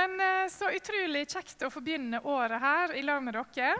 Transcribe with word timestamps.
Men 0.00 0.20
eh, 0.20 0.48
så 0.48 0.70
utrolig 0.72 1.26
kjekt 1.28 1.60
å 1.66 1.68
få 1.72 1.82
begynne 1.84 2.22
året 2.24 2.62
her 2.62 2.92
i 2.96 3.02
lag 3.04 3.20
med 3.24 3.36
dere. 3.36 3.74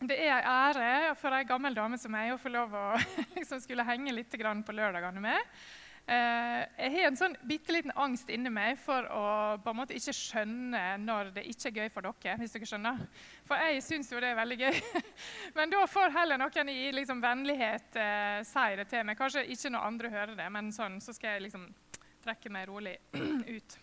Det 0.00 0.16
er 0.18 0.32
en 0.34 0.48
ære 0.50 1.14
for 1.20 1.32
ei 1.36 1.46
gammel 1.46 1.76
dame 1.76 1.98
som 2.00 2.10
meg 2.12 2.32
å 2.34 2.40
få 2.40 2.50
lov 2.50 2.74
å 2.74 2.86
liksom 3.38 3.62
skulle 3.62 3.86
henge 3.86 4.12
litt 4.12 4.34
på 4.34 4.74
lørdagene 4.74 5.22
med. 5.22 5.52
Eh, 6.06 6.58
jeg 6.78 6.92
har 6.96 7.06
en 7.08 7.18
sånn 7.18 7.36
bitte 7.46 7.74
liten 7.74 7.94
angst 7.94 8.28
inni 8.34 8.50
meg 8.50 8.80
for 8.82 9.06
å 9.14 9.22
på 9.62 9.72
en 9.72 9.78
måte 9.78 9.94
ikke 9.94 10.14
skjønne 10.14 10.82
når 11.02 11.32
det 11.38 11.46
ikke 11.54 11.70
er 11.70 11.78
gøy 11.80 11.94
for 11.94 12.10
dere. 12.10 12.36
hvis 12.42 12.58
dere 12.58 12.70
skjønner. 12.72 13.06
For 13.46 13.62
jeg 13.62 13.86
syns 13.86 14.10
jo 14.10 14.20
det 14.22 14.34
er 14.34 14.42
veldig 14.42 14.60
gøy. 14.64 14.82
Men 15.60 15.70
da 15.70 15.86
får 15.86 16.18
heller 16.18 16.42
noen 16.42 16.74
i 16.74 16.90
liksom 16.98 17.22
vennlighet 17.22 18.02
eh, 18.02 18.42
si 18.42 18.68
det 18.82 18.90
til 18.90 19.06
meg. 19.06 19.22
Kanskje 19.22 19.46
ikke 19.54 19.70
når 19.70 19.90
andre 19.92 20.14
hører 20.18 20.38
det, 20.42 20.50
men 20.50 20.74
sånn, 20.74 20.98
så 20.98 21.14
skal 21.14 21.36
jeg 21.36 21.46
liksom 21.46 21.70
trekke 22.26 22.50
meg 22.50 22.66
rolig 22.74 22.98
ut. 23.56 23.82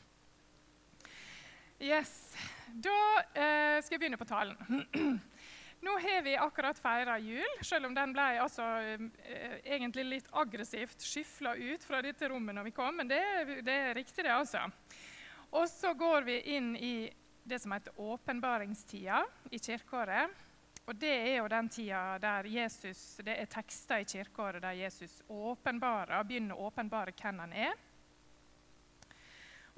Yes. 1.83 2.31
Da 2.67 2.95
eh, 3.35 3.81
skal 3.83 3.97
jeg 3.97 3.99
begynne 3.99 4.17
på 4.19 4.27
talen. 4.27 4.55
Nå 5.83 5.95
har 5.99 6.21
vi 6.23 6.37
akkurat 6.39 6.79
feira 6.79 7.17
jul, 7.19 7.57
selv 7.59 7.89
om 7.89 7.97
den 7.97 8.13
ble 8.15 8.27
altså, 8.39 8.63
eh, 9.19 9.57
egentlig 9.67 10.05
litt 10.07 10.29
aggressivt 10.31 11.03
skyfla 11.03 11.57
ut 11.59 11.83
fra 11.83 11.99
dette 12.05 12.29
rommet 12.31 12.55
når 12.55 12.69
vi 12.69 12.75
kom. 12.77 12.95
Men 13.01 13.11
det, 13.11 13.19
det 13.67 13.75
er 13.89 13.99
riktig, 13.99 14.23
det, 14.23 14.31
altså. 14.31 14.63
Og 15.51 15.67
så 15.67 15.91
går 15.99 16.23
vi 16.29 16.39
inn 16.55 16.71
i 16.79 16.95
det 17.43 17.59
som 17.59 17.75
heter 17.75 17.99
åpenbaringstida 17.99 19.19
i 19.51 19.59
kirkeåret. 19.59 20.31
Og 20.87 20.95
det 20.99 21.11
er 21.11 21.35
jo 21.41 21.51
den 21.51 21.67
tida 21.71 22.05
der 22.23 22.47
Jesus, 22.47 23.17
det 23.23 23.35
er 23.41 23.51
tekster 23.51 24.03
i 24.03 24.07
kirkeåret 24.07 24.63
der 24.63 24.79
Jesus 24.85 25.19
åpenbarer, 25.27 26.23
begynner 26.23 26.55
å 26.55 26.71
åpenbare 26.71 27.11
hvem 27.19 27.43
han 27.43 27.59
er. 27.71 27.75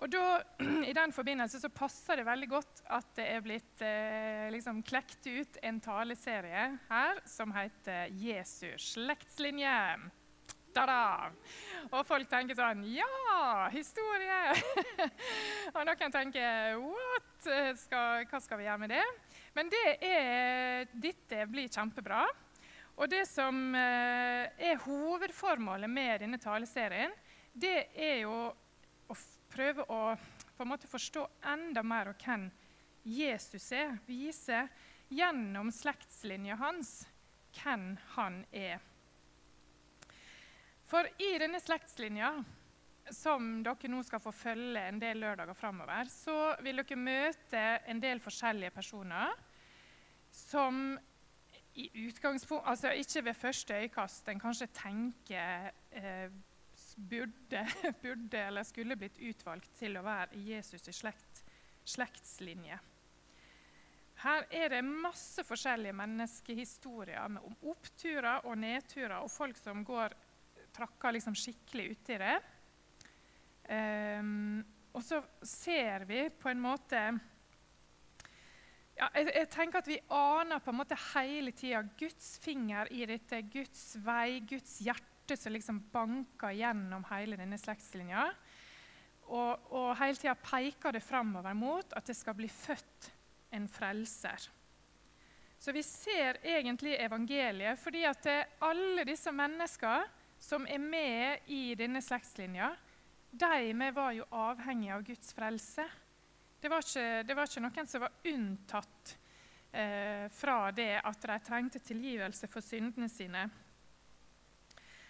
Og 0.04 0.12
da, 0.12 0.42
I 0.90 0.94
den 0.96 1.14
forbindelse 1.16 1.62
så 1.62 1.72
passer 1.72 2.20
det 2.20 2.28
veldig 2.28 2.50
godt 2.52 2.84
at 2.98 3.14
det 3.16 3.30
er 3.32 3.46
blitt 3.46 3.86
eh, 3.86 4.52
liksom 4.54 4.84
klekt 4.88 5.24
ut 5.28 5.60
en 5.64 5.80
taleserie 5.84 6.68
her 6.90 7.24
som 7.30 7.56
heter 7.56 8.12
'Jesu 8.12 8.76
slektslinje'. 8.76 10.12
Da-da! 10.76 11.32
Og 11.96 12.02
folk 12.04 12.28
tenker 12.28 12.58
sånn 12.58 12.82
Ja, 12.92 13.70
historie! 13.72 14.40
og 15.76 15.86
noen 15.88 16.12
tenker 16.12 16.76
What? 16.84 17.48
Skal, 17.80 18.26
hva 18.28 18.42
skal 18.44 18.60
vi 18.60 18.66
gjøre 18.66 18.82
med 18.84 18.92
det? 18.92 19.06
Men 19.56 19.72
det 19.72 19.86
er, 20.04 20.90
dette 20.92 21.46
blir 21.48 21.72
kjempebra. 21.72 22.26
Og 22.96 23.08
det 23.12 23.24
som 23.30 23.56
eh, 23.76 24.52
er 24.56 24.84
hovedformålet 24.84 25.92
med 25.92 26.26
denne 26.26 26.40
taleserien, 26.44 27.16
det 27.56 27.92
er 27.96 28.26
jo 28.26 28.36
å 29.08 29.18
prøve 29.56 29.86
å 29.92 30.02
på 30.56 30.64
en 30.64 30.72
måte 30.72 30.90
forstå 30.90 31.26
enda 31.52 31.84
mer 31.84 32.12
av 32.12 32.20
hvem 32.22 32.50
Jesus 33.06 33.72
er. 33.76 33.98
Vise 34.08 34.66
gjennom 35.14 35.72
slektslinja 35.74 36.58
hans 36.60 37.02
hvem 37.56 37.94
han 38.16 38.44
er. 38.52 38.84
For 40.86 41.08
i 41.22 41.32
denne 41.42 41.60
slektslinja, 41.62 42.32
som 43.14 43.60
dere 43.66 43.90
nå 43.92 44.02
skal 44.06 44.22
få 44.22 44.34
følge 44.34 44.82
en 44.90 45.02
del 45.02 45.20
lørdager 45.22 45.58
framover, 45.58 46.10
så 46.10 46.56
vil 46.66 46.82
dere 46.82 46.98
møte 47.00 47.66
en 47.90 48.02
del 48.02 48.22
forskjellige 48.24 48.74
personer 48.74 49.34
som 50.36 50.98
i 51.76 51.90
utgangspunkt, 52.06 52.64
altså 52.68 52.94
ikke 52.96 53.26
ved 53.26 53.34
første 53.36 53.78
øyekast 53.82 54.30
en 54.32 54.40
kanskje 54.40 54.68
tenker 54.78 55.72
eh, 55.92 56.32
burde, 56.96 57.68
burde, 58.02 58.40
eller 58.40 58.64
skulle 58.64 58.98
blitt 59.00 59.20
utvalgt 59.20 59.74
til 59.80 59.98
å 60.00 60.04
være 60.06 60.40
i 60.40 60.50
Jesus' 60.54 60.90
slekt, 60.96 61.44
slektslinje. 61.86 62.80
Her 64.24 64.46
er 64.50 64.72
det 64.72 64.86
masse 64.88 65.44
forskjellige 65.44 65.96
menneskehistorier 66.00 67.20
om 67.44 67.58
oppturer 67.68 68.48
og 68.48 68.58
nedturer 68.58 69.18
og 69.20 69.32
folk 69.32 69.60
som 69.60 69.84
går 69.86 70.16
trakker 70.76 71.16
liksom 71.16 71.36
skikkelig 71.38 71.90
uti 71.96 72.18
det. 72.20 72.36
Um, 73.66 74.60
og 74.96 75.04
så 75.04 75.22
ser 75.44 76.06
vi 76.08 76.28
på 76.30 76.52
en 76.52 76.62
måte 76.62 77.00
ja, 78.96 79.08
jeg, 79.18 79.32
jeg, 79.34 79.48
tenker 79.52 79.82
at 79.82 79.88
Vi 79.90 79.98
aner 80.14 80.62
på 80.62 80.72
en 80.72 80.78
måte 80.78 80.98
hele 81.16 81.52
tida 81.52 81.82
Guds 82.00 82.36
finger 82.44 82.88
i 82.94 83.08
dette, 83.10 83.42
Guds 83.52 83.98
vei, 84.06 84.40
Guds 84.48 84.78
hjerte 84.86 85.15
hjerte 85.26 85.42
som 85.42 85.54
liksom 85.54 85.80
banker 85.92 86.52
gjennom 86.54 87.04
hele 87.10 87.38
denne 87.38 87.58
slektslinja. 87.58 88.28
Og, 89.26 89.72
og 89.74 89.96
hele 89.98 90.18
tida 90.18 90.36
peker 90.38 90.94
det 90.94 91.02
framover 91.02 91.56
mot 91.58 91.94
at 91.98 92.06
det 92.06 92.16
skal 92.16 92.36
bli 92.38 92.48
født 92.48 93.10
en 93.52 93.68
frelser. 93.68 94.50
Så 95.58 95.72
vi 95.74 95.82
ser 95.84 96.38
egentlig 96.44 96.98
evangeliet 97.02 97.80
fordi 97.80 98.06
at 98.06 98.28
alle 98.62 99.06
disse 99.08 99.32
menneskene 99.32 100.06
som 100.38 100.68
er 100.70 100.78
med 100.78 101.50
i 101.50 101.74
denne 101.76 102.04
slektslinja, 102.04 102.76
de 103.32 103.92
var 103.96 104.12
jo 104.14 104.28
avhengige 104.30 104.94
av 104.94 105.04
Guds 105.04 105.34
frelse. 105.34 105.88
Det 106.62 106.70
var 106.70 106.84
ikke, 106.86 107.24
det 107.26 107.36
var 107.36 107.50
ikke 107.50 107.64
noen 107.64 107.88
som 107.90 108.04
var 108.04 108.20
unntatt 108.30 109.16
eh, 109.72 110.28
fra 110.30 110.72
det 110.76 111.00
at 111.02 111.26
de 111.26 111.40
trengte 111.48 111.82
tilgivelse 111.82 112.50
for 112.52 112.62
syndene 112.62 113.10
sine. 113.10 113.48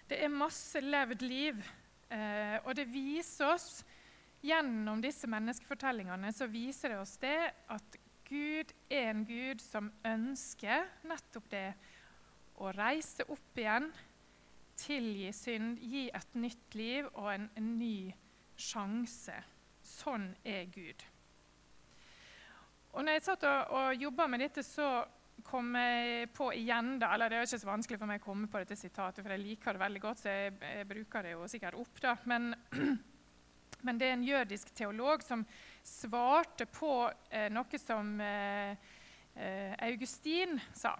Det 0.06 0.20
er 0.22 0.30
masse 0.30 0.82
levd 0.82 1.24
liv, 1.26 1.62
eh, 2.14 2.58
og 2.62 2.76
det 2.78 2.86
viser 2.92 3.56
oss 3.56 3.70
gjennom 4.46 5.02
disse 5.02 5.26
menneskefortellingene 5.30 6.30
så 6.36 6.46
viser 6.52 6.94
det 6.94 7.00
oss 7.02 7.16
det 7.22 7.40
at 7.74 7.98
Gud 8.26 8.74
er 8.90 9.10
en 9.12 9.24
Gud 9.26 9.62
som 9.62 9.90
ønsker 10.06 10.86
nettopp 11.10 11.50
det 11.50 11.68
å 12.62 12.70
reise 12.74 13.26
opp 13.30 13.60
igjen, 13.60 13.90
tilgi 14.80 15.32
synd, 15.36 15.82
gi 15.82 16.08
et 16.14 16.38
nytt 16.38 16.78
liv 16.78 17.10
og 17.14 17.32
en, 17.34 17.50
en 17.58 17.74
ny 17.80 18.14
sjanse. 18.58 19.36
Sånn 19.86 20.32
er 20.46 20.66
Gud. 20.74 21.04
Og 22.96 23.04
når 23.04 23.18
jeg 23.18 23.26
satt 23.28 23.46
og, 23.50 23.76
og 23.76 24.02
jobba 24.06 24.30
med 24.32 24.46
dette, 24.46 24.64
så 24.66 25.04
komme 25.44 26.28
på 26.34 26.51
igjen 26.56 26.96
da, 27.00 27.13
eller 27.13 27.29
Det 27.29 27.38
er 27.38 27.47
ikke 27.47 27.59
så 27.62 27.69
vanskelig 27.69 28.00
for 28.00 28.09
meg 28.09 28.22
å 28.22 28.25
komme 28.25 28.47
på 28.51 28.62
dette 28.62 28.78
sitatet, 28.79 29.23
for 29.23 29.34
jeg 29.34 29.44
liker 29.44 29.75
det 29.75 29.84
veldig 29.84 30.01
godt, 30.03 30.22
så 30.22 30.31
jeg, 30.31 30.53
jeg 30.62 30.88
bruker 30.90 31.25
det 31.25 31.34
jo 31.35 31.50
sikkert 31.51 31.79
opp. 31.81 32.00
da, 32.01 32.16
men, 32.31 32.53
men, 33.85 34.00
det 34.00 34.07
er 34.07 34.16
en 34.16 34.28
jødisk 34.28 34.72
teolog 34.75 35.25
som 35.25 35.46
svarte 35.85 36.69
på 36.69 36.94
eh, 37.29 37.50
noe 37.53 37.81
som 37.81 38.16
eh, 38.22 38.94
eh 39.35 39.75
Augustin 39.90 40.59
sa. 40.73 40.96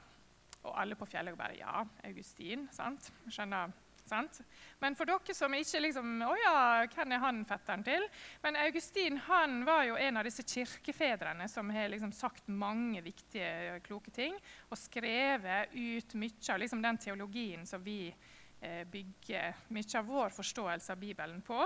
Og 0.66 0.74
alle 0.82 0.96
på 0.98 1.06
fjellet 1.06 1.38
bare 1.38 1.58
Ja, 1.60 1.86
Augustin. 2.04 2.68
sant? 2.72 3.12
Skjønner 3.30 3.72
Sant? 4.06 4.38
Men 4.80 4.94
for 4.94 5.10
dere 5.10 5.34
som 5.34 5.54
ikke 5.58 5.80
liksom, 5.82 6.20
Å 6.22 6.34
ja, 6.38 6.58
hvem 6.94 7.16
er 7.16 7.22
han 7.24 7.40
fetteren 7.50 7.86
til? 7.86 8.04
Men 8.44 8.60
Augustin 8.62 9.18
han 9.26 9.64
var 9.66 9.88
jo 9.88 9.96
en 9.98 10.20
av 10.22 10.28
disse 10.28 10.46
kirkefedrene 10.46 11.48
som 11.50 11.72
har 11.74 11.90
liksom 11.90 12.14
sagt 12.14 12.48
mange 12.48 13.02
viktige, 13.06 13.80
kloke 13.86 14.14
ting. 14.14 14.38
Og 14.70 14.78
skrevet 14.78 15.74
ut 15.74 16.14
mye 16.22 16.54
av 16.54 16.62
liksom 16.62 16.86
den 16.86 17.02
teologien 17.02 17.66
som 17.66 17.82
vi 17.82 18.12
eh, 18.12 18.84
bygger 18.86 19.66
mye 19.74 19.98
av 19.98 20.14
vår 20.14 20.38
forståelse 20.38 20.94
av 20.94 21.02
Bibelen 21.02 21.42
på. 21.46 21.66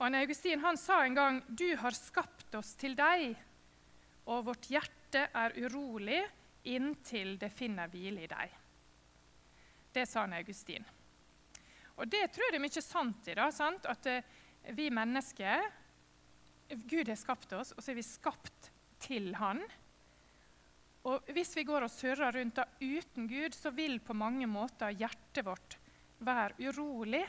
Og 0.00 0.06
han 0.06 0.16
Augustin 0.22 0.64
han 0.64 0.80
sa 0.80 1.02
en 1.04 1.18
gang 1.18 1.42
du 1.48 1.74
har 1.76 1.92
skapt 1.92 2.54
oss 2.56 2.72
til 2.80 2.96
deg, 2.96 3.34
og 4.32 4.46
vårt 4.48 4.70
hjerte 4.72 5.26
er 5.36 5.58
urolig 5.60 6.22
inntil 6.72 7.36
det 7.40 7.52
finner 7.52 7.92
hvile 7.92 8.24
i 8.24 8.30
deg. 8.30 8.59
Det 9.92 10.06
sa 10.06 10.24
han 10.24 10.36
Augustin. 10.38 10.86
Og 12.00 12.08
det 12.08 12.22
tror 12.32 12.48
jeg 12.48 12.56
er 12.56 12.62
mye 12.62 12.82
sant 12.84 13.28
i. 13.28 13.36
da, 13.36 13.50
sant? 13.52 13.86
At 13.90 14.06
uh, 14.08 14.20
vi 14.76 14.88
mennesker 14.94 15.66
Gud 16.70 17.08
har 17.08 17.18
skapt 17.18 17.52
oss, 17.58 17.72
og 17.74 17.82
så 17.82 17.90
er 17.92 17.98
vi 17.98 18.06
skapt 18.06 18.70
til 19.02 19.32
Han. 19.40 19.62
Og 21.08 21.30
hvis 21.34 21.54
vi 21.56 21.64
går 21.66 21.86
og 21.86 21.92
surrer 21.92 22.36
rundt 22.36 22.60
da 22.60 22.66
uten 22.78 23.26
Gud, 23.30 23.56
så 23.56 23.72
vil 23.74 23.98
på 24.04 24.14
mange 24.14 24.46
måter 24.46 24.92
hjertet 24.92 25.46
vårt 25.46 25.78
være 26.20 26.68
urolig. 26.68 27.24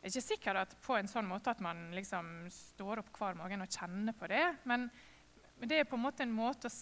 Det 0.00 0.08
er 0.08 0.12
ikke 0.12 0.24
sikkert 0.24 0.60
at 0.62 0.76
på 0.84 0.96
en 0.96 1.08
sånn 1.08 1.28
måte 1.28 1.52
at 1.52 1.60
man 1.64 1.90
liksom 1.96 2.46
står 2.52 3.04
opp 3.04 3.12
hver 3.18 3.36
morgen 3.38 3.64
og 3.64 3.72
kjenner 3.72 4.16
på 4.16 4.28
det. 4.32 4.44
Men 4.68 4.88
det 5.60 5.82
er 5.82 5.88
på 5.88 5.96
en 5.96 6.06
måte 6.06 6.24
en 6.24 6.34
måte 6.34 6.72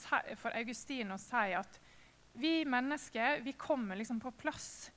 for 0.40 0.54
Augustin 0.56 1.12
å 1.14 1.20
si 1.20 1.52
at 1.58 1.78
vi 2.32 2.64
mennesker 2.64 3.40
vi 3.44 3.52
kommer 3.52 3.96
liksom 3.96 4.20
på 4.20 4.30
plass 4.30 4.90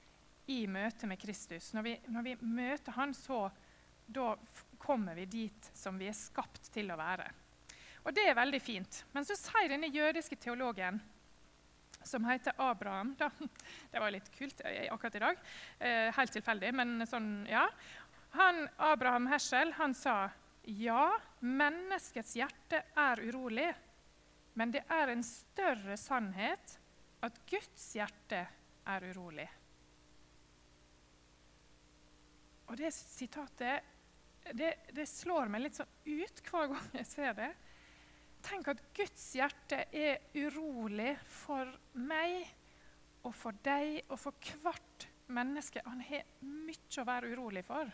i 0.45 0.65
møte 0.67 1.07
med 1.09 1.19
Kristus. 1.19 1.73
Når 1.73 1.83
vi, 1.83 1.95
når 2.07 2.27
vi 2.27 2.35
møter 2.41 2.95
Han, 2.95 3.13
så 3.13 3.49
da 4.05 4.35
kommer 4.77 5.15
vi 5.17 5.25
dit 5.25 5.71
som 5.73 5.97
vi 5.97 6.09
er 6.11 6.17
skapt 6.17 6.69
til 6.73 6.91
å 6.93 6.99
være. 6.99 7.25
Og 8.05 8.13
det 8.13 8.27
er 8.29 8.37
veldig 8.37 8.61
fint. 8.61 9.01
Men 9.15 9.25
så 9.25 9.37
sier 9.39 9.71
denne 9.71 9.89
jødiske 9.89 10.37
teologen, 10.37 10.99
som 12.05 12.25
heter 12.29 12.53
Abraham 12.61 13.15
da, 13.17 13.31
Det 13.91 14.01
var 14.01 14.13
litt 14.13 14.27
kult 14.35 14.61
eh, 14.61 14.85
akkurat 14.93 15.15
i 15.17 15.23
dag. 15.23 15.39
Eh, 15.79 16.09
helt 16.13 16.35
tilfeldig, 16.37 16.71
men 16.77 17.07
sånn, 17.09 17.29
ja. 17.49 17.65
Han, 18.35 18.67
Abraham 18.77 19.25
Heschel 19.31 19.73
han 19.79 19.95
sa 19.97 20.27
ja, 20.65 21.13
menneskets 21.39 22.35
hjerte 22.37 22.81
er 22.97 23.21
urolig, 23.25 23.69
men 24.57 24.71
det 24.73 24.81
er 24.91 25.11
en 25.13 25.23
større 25.25 25.97
sannhet 25.99 26.77
at 27.27 27.41
Guds 27.49 27.85
hjerte 27.97 28.41
er 28.85 29.07
urolig. 29.11 29.47
Og 32.65 32.77
det 32.79 32.91
sitatet 32.95 33.91
det, 34.53 34.75
det, 34.93 35.07
slår 35.09 35.49
meg 35.49 35.63
litt 35.63 35.77
sånn 35.79 35.89
ut 36.05 36.41
hver 36.45 36.67
gang 36.69 36.89
jeg 36.99 37.07
ser 37.09 37.33
det. 37.37 37.49
Tenk 38.45 38.67
at 38.69 38.81
Guds 38.93 39.23
hjerte 39.33 39.87
er 39.89 40.21
urolig 40.37 41.15
for 41.25 41.69
meg 41.97 42.43
og 43.25 43.33
for 43.33 43.57
deg 43.65 44.03
og 44.05 44.19
for 44.21 44.51
hvert 44.61 45.07
menneske. 45.33 45.81
Han 45.87 46.03
har 46.05 46.27
mye 46.45 47.01
å 47.01 47.07
være 47.07 47.31
urolig 47.33 47.65
for. 47.65 47.89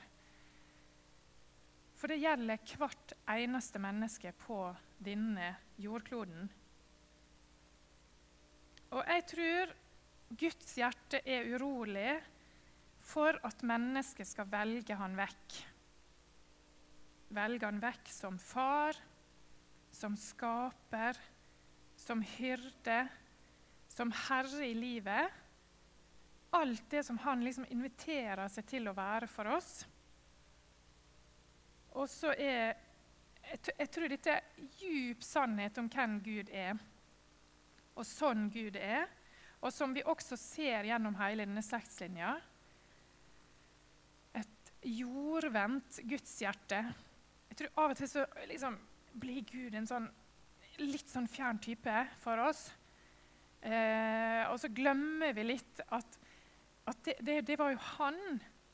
For 1.96 2.12
det 2.12 2.20
gjelder 2.20 2.76
hvert 2.82 3.14
eneste 3.30 3.80
menneske 3.80 4.34
på 4.44 4.60
denne 5.00 5.54
jordkloden. 5.80 6.50
Og 8.92 9.04
jeg 9.08 9.26
tror 9.32 9.74
Guds 10.40 10.76
hjerte 10.76 11.22
er 11.28 11.48
urolig 11.54 12.16
for 13.02 13.38
at 13.48 13.64
mennesket 13.68 14.28
skal 14.30 14.50
velge 14.52 14.96
han 14.96 15.16
vekk. 15.18 15.58
Velge 17.36 17.68
han 17.68 17.80
vekk 17.82 18.12
som 18.12 18.38
far, 18.40 18.98
som 19.92 20.18
skaper, 20.20 21.20
som 22.00 22.24
hyrde, 22.38 23.00
som 23.92 24.12
herre 24.28 24.68
i 24.68 24.76
livet. 24.76 25.40
Alt 26.56 26.90
det 26.92 27.06
som 27.08 27.20
han 27.24 27.44
liksom 27.44 27.68
inviterer 27.72 28.52
seg 28.52 28.68
til 28.68 28.92
å 28.92 28.96
være 28.96 29.28
for 29.32 29.52
oss. 29.56 29.74
Og 31.96 32.08
så 32.12 32.32
er 32.36 32.76
jeg, 33.52 33.88
tror 33.92 34.12
dette 34.12 34.36
er 34.38 34.68
djup 34.80 35.24
sannhet 35.26 35.80
om 35.82 35.90
hvem 35.92 36.20
Gud 36.24 36.52
er, 36.56 36.78
og 37.96 38.08
sånn 38.08 38.50
Gud 38.54 38.78
er. 38.80 39.10
Og 39.62 39.74
som 39.74 39.94
vi 39.94 40.04
også 40.08 40.38
ser 40.40 40.88
gjennom 40.90 41.18
hele 41.20 41.46
denne 41.46 41.64
slektslinja. 41.66 42.34
Et 44.40 44.74
jordvendt 44.90 46.02
gudshjerte. 46.10 46.82
Jeg 47.52 47.60
tror 47.60 47.84
Av 47.84 47.94
og 47.94 48.00
til 48.00 48.10
så 48.10 48.26
liksom, 48.50 48.80
blir 49.22 49.46
Gud 49.46 49.76
en 49.78 49.90
sånn 49.90 50.10
litt 50.82 51.12
sånn 51.12 51.28
fjern 51.30 51.60
type 51.62 51.94
for 52.22 52.42
oss. 52.42 52.70
Eh, 53.62 54.48
og 54.50 54.58
så 54.58 54.72
glemmer 54.74 55.36
vi 55.38 55.46
litt 55.46 55.84
at, 55.94 56.18
at 56.90 57.04
det, 57.06 57.18
det, 57.22 57.38
det, 57.52 57.58
var 57.60 57.74
jo 57.76 57.82
han. 58.00 58.20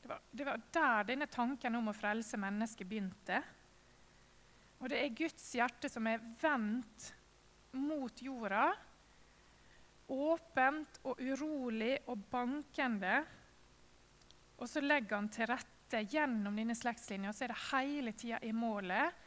Det 0.00 0.08
var, 0.08 0.22
det 0.32 0.46
var, 0.48 0.62
der 0.72 1.08
denne 1.10 1.28
tanken 1.28 1.76
om 1.76 1.90
å 1.90 1.96
frelse 1.96 2.40
mennesket 2.40 2.88
begynte. 2.88 3.42
Og 4.78 4.88
det 4.92 5.02
er 5.02 5.16
Guds 5.18 5.50
hjerte 5.58 5.90
som 5.90 6.06
er 6.08 6.22
vendt 6.40 7.10
mot 7.76 8.22
jorda. 8.22 8.70
Åpent 10.08 11.00
og 11.04 11.20
urolig 11.20 11.94
og 12.08 12.22
bankende. 12.30 13.18
Og 14.58 14.68
så 14.68 14.82
legger 14.82 15.18
han 15.18 15.28
til 15.32 15.50
rette 15.50 16.04
gjennom 16.08 16.56
denne 16.56 16.76
slektslinja, 16.76 17.32
så 17.32 17.46
er 17.46 17.52
det 17.52 17.60
hele 17.70 18.12
tida 18.16 18.40
i 18.44 18.52
målet 18.52 19.26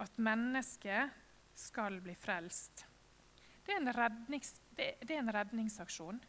at 0.00 0.22
mennesket 0.22 1.18
skal 1.58 1.98
bli 2.02 2.14
frelst. 2.16 2.86
Det 3.66 3.74
er 3.74 3.82
en, 3.82 3.92
rednings, 3.94 4.54
det, 4.76 4.94
det 5.04 5.16
er 5.16 5.22
en 5.22 5.34
redningsaksjon. 5.34 6.20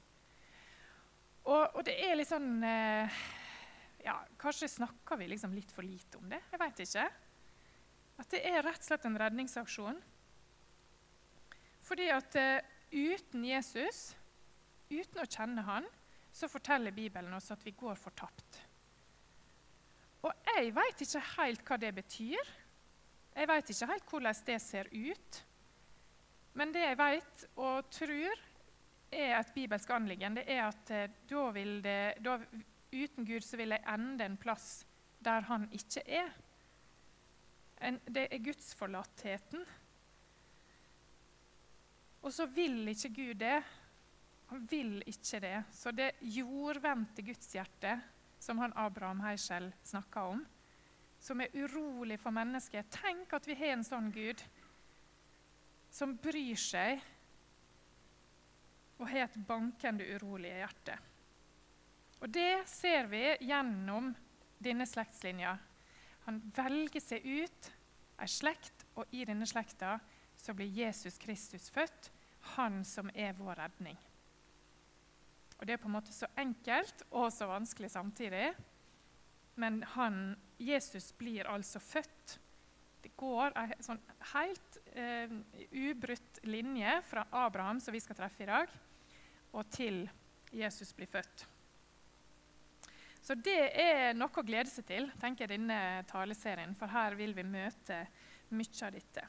Og, 1.42 1.64
og, 1.64 1.82
det 1.88 1.96
er 2.04 2.18
litt 2.20 2.30
sånn 2.30 2.60
eh, 2.62 3.22
ja, 4.04 4.20
Kanskje 4.38 4.70
snakker 4.70 5.18
vi 5.18 5.30
liksom 5.32 5.56
litt 5.58 5.72
for 5.74 5.86
lite 5.86 6.20
om 6.20 6.28
det? 6.30 6.42
Jeg 6.52 6.62
veit 6.62 6.82
ikke. 6.84 7.08
At 8.22 8.34
det 8.34 8.44
er 8.46 8.62
rett 8.66 8.84
og 8.84 8.90
slett 8.92 9.08
en 9.10 9.18
redningsaksjon. 9.18 9.98
Fordi 11.88 12.12
at 12.14 12.38
eh, 12.38 12.78
uten 12.92 13.46
Jesus, 13.48 14.12
uten 14.92 15.24
å 15.24 15.28
kjenne 15.30 15.64
han, 15.68 15.88
så 16.32 16.48
forteller 16.52 16.96
Bibelen 16.96 17.34
oss 17.36 17.52
at 17.52 17.64
vi 17.66 17.74
går 17.76 17.96
fortapt. 18.00 18.60
Og 20.22 20.52
jeg 20.54 20.74
veit 20.76 21.02
ikke 21.02 21.24
helt 21.36 21.64
hva 21.66 21.78
det 21.82 21.92
betyr. 21.98 22.52
Jeg 23.32 23.50
veit 23.50 23.72
ikke 23.74 23.90
helt 23.90 24.12
hvordan 24.12 24.44
det 24.48 24.60
ser 24.62 24.92
ut. 24.92 25.42
Men 26.54 26.74
det 26.76 26.84
jeg 26.84 27.00
vet 27.00 27.46
og 27.56 27.90
tror 27.94 28.44
er 29.12 29.34
et 29.38 29.52
bibelsk 29.56 29.90
anliggende, 29.92 30.44
er 30.48 30.68
at 30.68 30.92
eh, 30.94 31.10
da 31.28 31.48
vil 31.56 31.80
det, 31.84 32.22
da, 32.24 32.38
uten 32.92 33.28
Gud 33.28 33.44
så 33.44 33.60
vil 33.60 33.76
jeg 33.76 33.88
ende 33.92 34.28
en 34.28 34.38
plass 34.40 34.86
der 35.24 35.48
han 35.48 35.68
ikke 35.76 36.04
er. 36.08 36.32
En, 37.82 38.00
det 38.08 38.28
er 38.30 38.44
gudsforlattheten. 38.46 39.66
Og 42.22 42.34
så 42.34 42.46
vil 42.46 42.88
ikke 42.92 43.14
Gud 43.16 43.40
det. 43.42 43.60
Han 44.52 44.66
vil 44.70 45.00
ikke 45.08 45.40
det. 45.42 45.58
Så 45.74 45.94
det 45.96 46.12
jordvendte 46.22 47.24
gudshjertet 47.26 48.10
som 48.42 48.60
han 48.62 48.74
Abraham 48.76 49.22
Heischel 49.24 49.70
snakka 49.86 50.26
om, 50.34 50.42
som 51.22 51.42
er 51.42 51.54
urolig 51.54 52.18
for 52.20 52.34
mennesket. 52.34 52.90
Tenk 52.94 53.34
at 53.38 53.48
vi 53.48 53.56
har 53.58 53.76
en 53.76 53.86
sånn 53.86 54.10
Gud 54.14 54.42
som 55.92 56.16
bryr 56.18 56.58
seg 56.58 57.02
og 59.02 59.08
har 59.10 59.28
et 59.28 59.40
bankende, 59.48 60.06
urolig 60.16 60.52
hjerte. 60.54 60.98
Og 62.22 62.30
Det 62.30 62.68
ser 62.70 63.08
vi 63.10 63.24
gjennom 63.48 64.12
denne 64.62 64.86
slektslinja. 64.86 65.56
Han 66.28 66.38
velger 66.54 67.02
seg 67.02 67.26
ut 67.26 67.72
ei 68.22 68.30
slekt, 68.30 68.86
og 68.94 69.10
i 69.16 69.24
denne 69.26 69.48
slekta 69.50 69.96
så 70.42 70.56
blir 70.58 70.74
Jesus 70.74 71.20
Kristus 71.22 71.70
født, 71.70 72.10
han 72.56 72.82
som 72.88 73.12
er 73.14 73.36
vår 73.38 73.60
redning. 73.62 73.98
Og 75.60 75.68
Det 75.68 75.76
er 75.76 75.82
på 75.82 75.90
en 75.92 75.94
måte 75.94 76.14
så 76.14 76.26
enkelt 76.42 77.04
og 77.12 77.30
så 77.34 77.46
vanskelig 77.46 77.92
samtidig. 77.94 78.48
Men 79.62 79.84
han, 79.94 80.36
Jesus 80.58 81.12
blir 81.14 81.46
altså 81.46 81.80
født. 81.80 82.40
Det 83.04 83.12
går 83.18 83.54
en 83.58 83.76
sånn 83.86 84.02
helt 84.34 84.80
eh, 84.98 85.30
ubrutt 85.70 86.42
linje 86.50 86.96
fra 87.06 87.28
Abraham, 87.44 87.80
som 87.82 87.94
vi 87.94 88.02
skal 88.02 88.18
treffe 88.18 88.46
i 88.46 88.50
dag, 88.50 88.74
og 89.54 89.70
til 89.74 90.04
Jesus 90.54 90.94
blir 90.98 91.10
født. 91.10 91.46
Så 93.22 93.38
det 93.38 93.60
er 93.78 94.18
noe 94.18 94.34
å 94.34 94.46
glede 94.46 94.70
seg 94.72 94.88
til, 94.90 95.12
tenker 95.22 95.46
jeg, 95.46 95.60
denne 95.60 96.02
taleserien, 96.10 96.74
for 96.78 96.90
her 96.90 97.14
vil 97.20 97.36
vi 97.38 97.46
møte 97.46 98.02
mye 98.50 98.86
av 98.88 98.98
dette. 98.98 99.28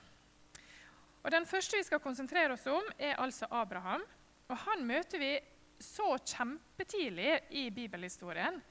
Og 1.22 1.30
Den 1.30 1.46
første 1.46 1.78
vi 1.78 1.86
skal 1.86 2.02
konsentrere 2.02 2.52
oss 2.52 2.66
om, 2.66 2.82
er 2.98 3.20
altså 3.22 3.46
Abraham. 3.50 4.02
Og 4.48 4.56
Han 4.66 4.86
møter 4.86 5.18
vi 5.18 5.32
så 5.78 6.16
kjempetidlig 6.18 7.40
i 7.50 7.70
bibelhistorien 7.70 8.62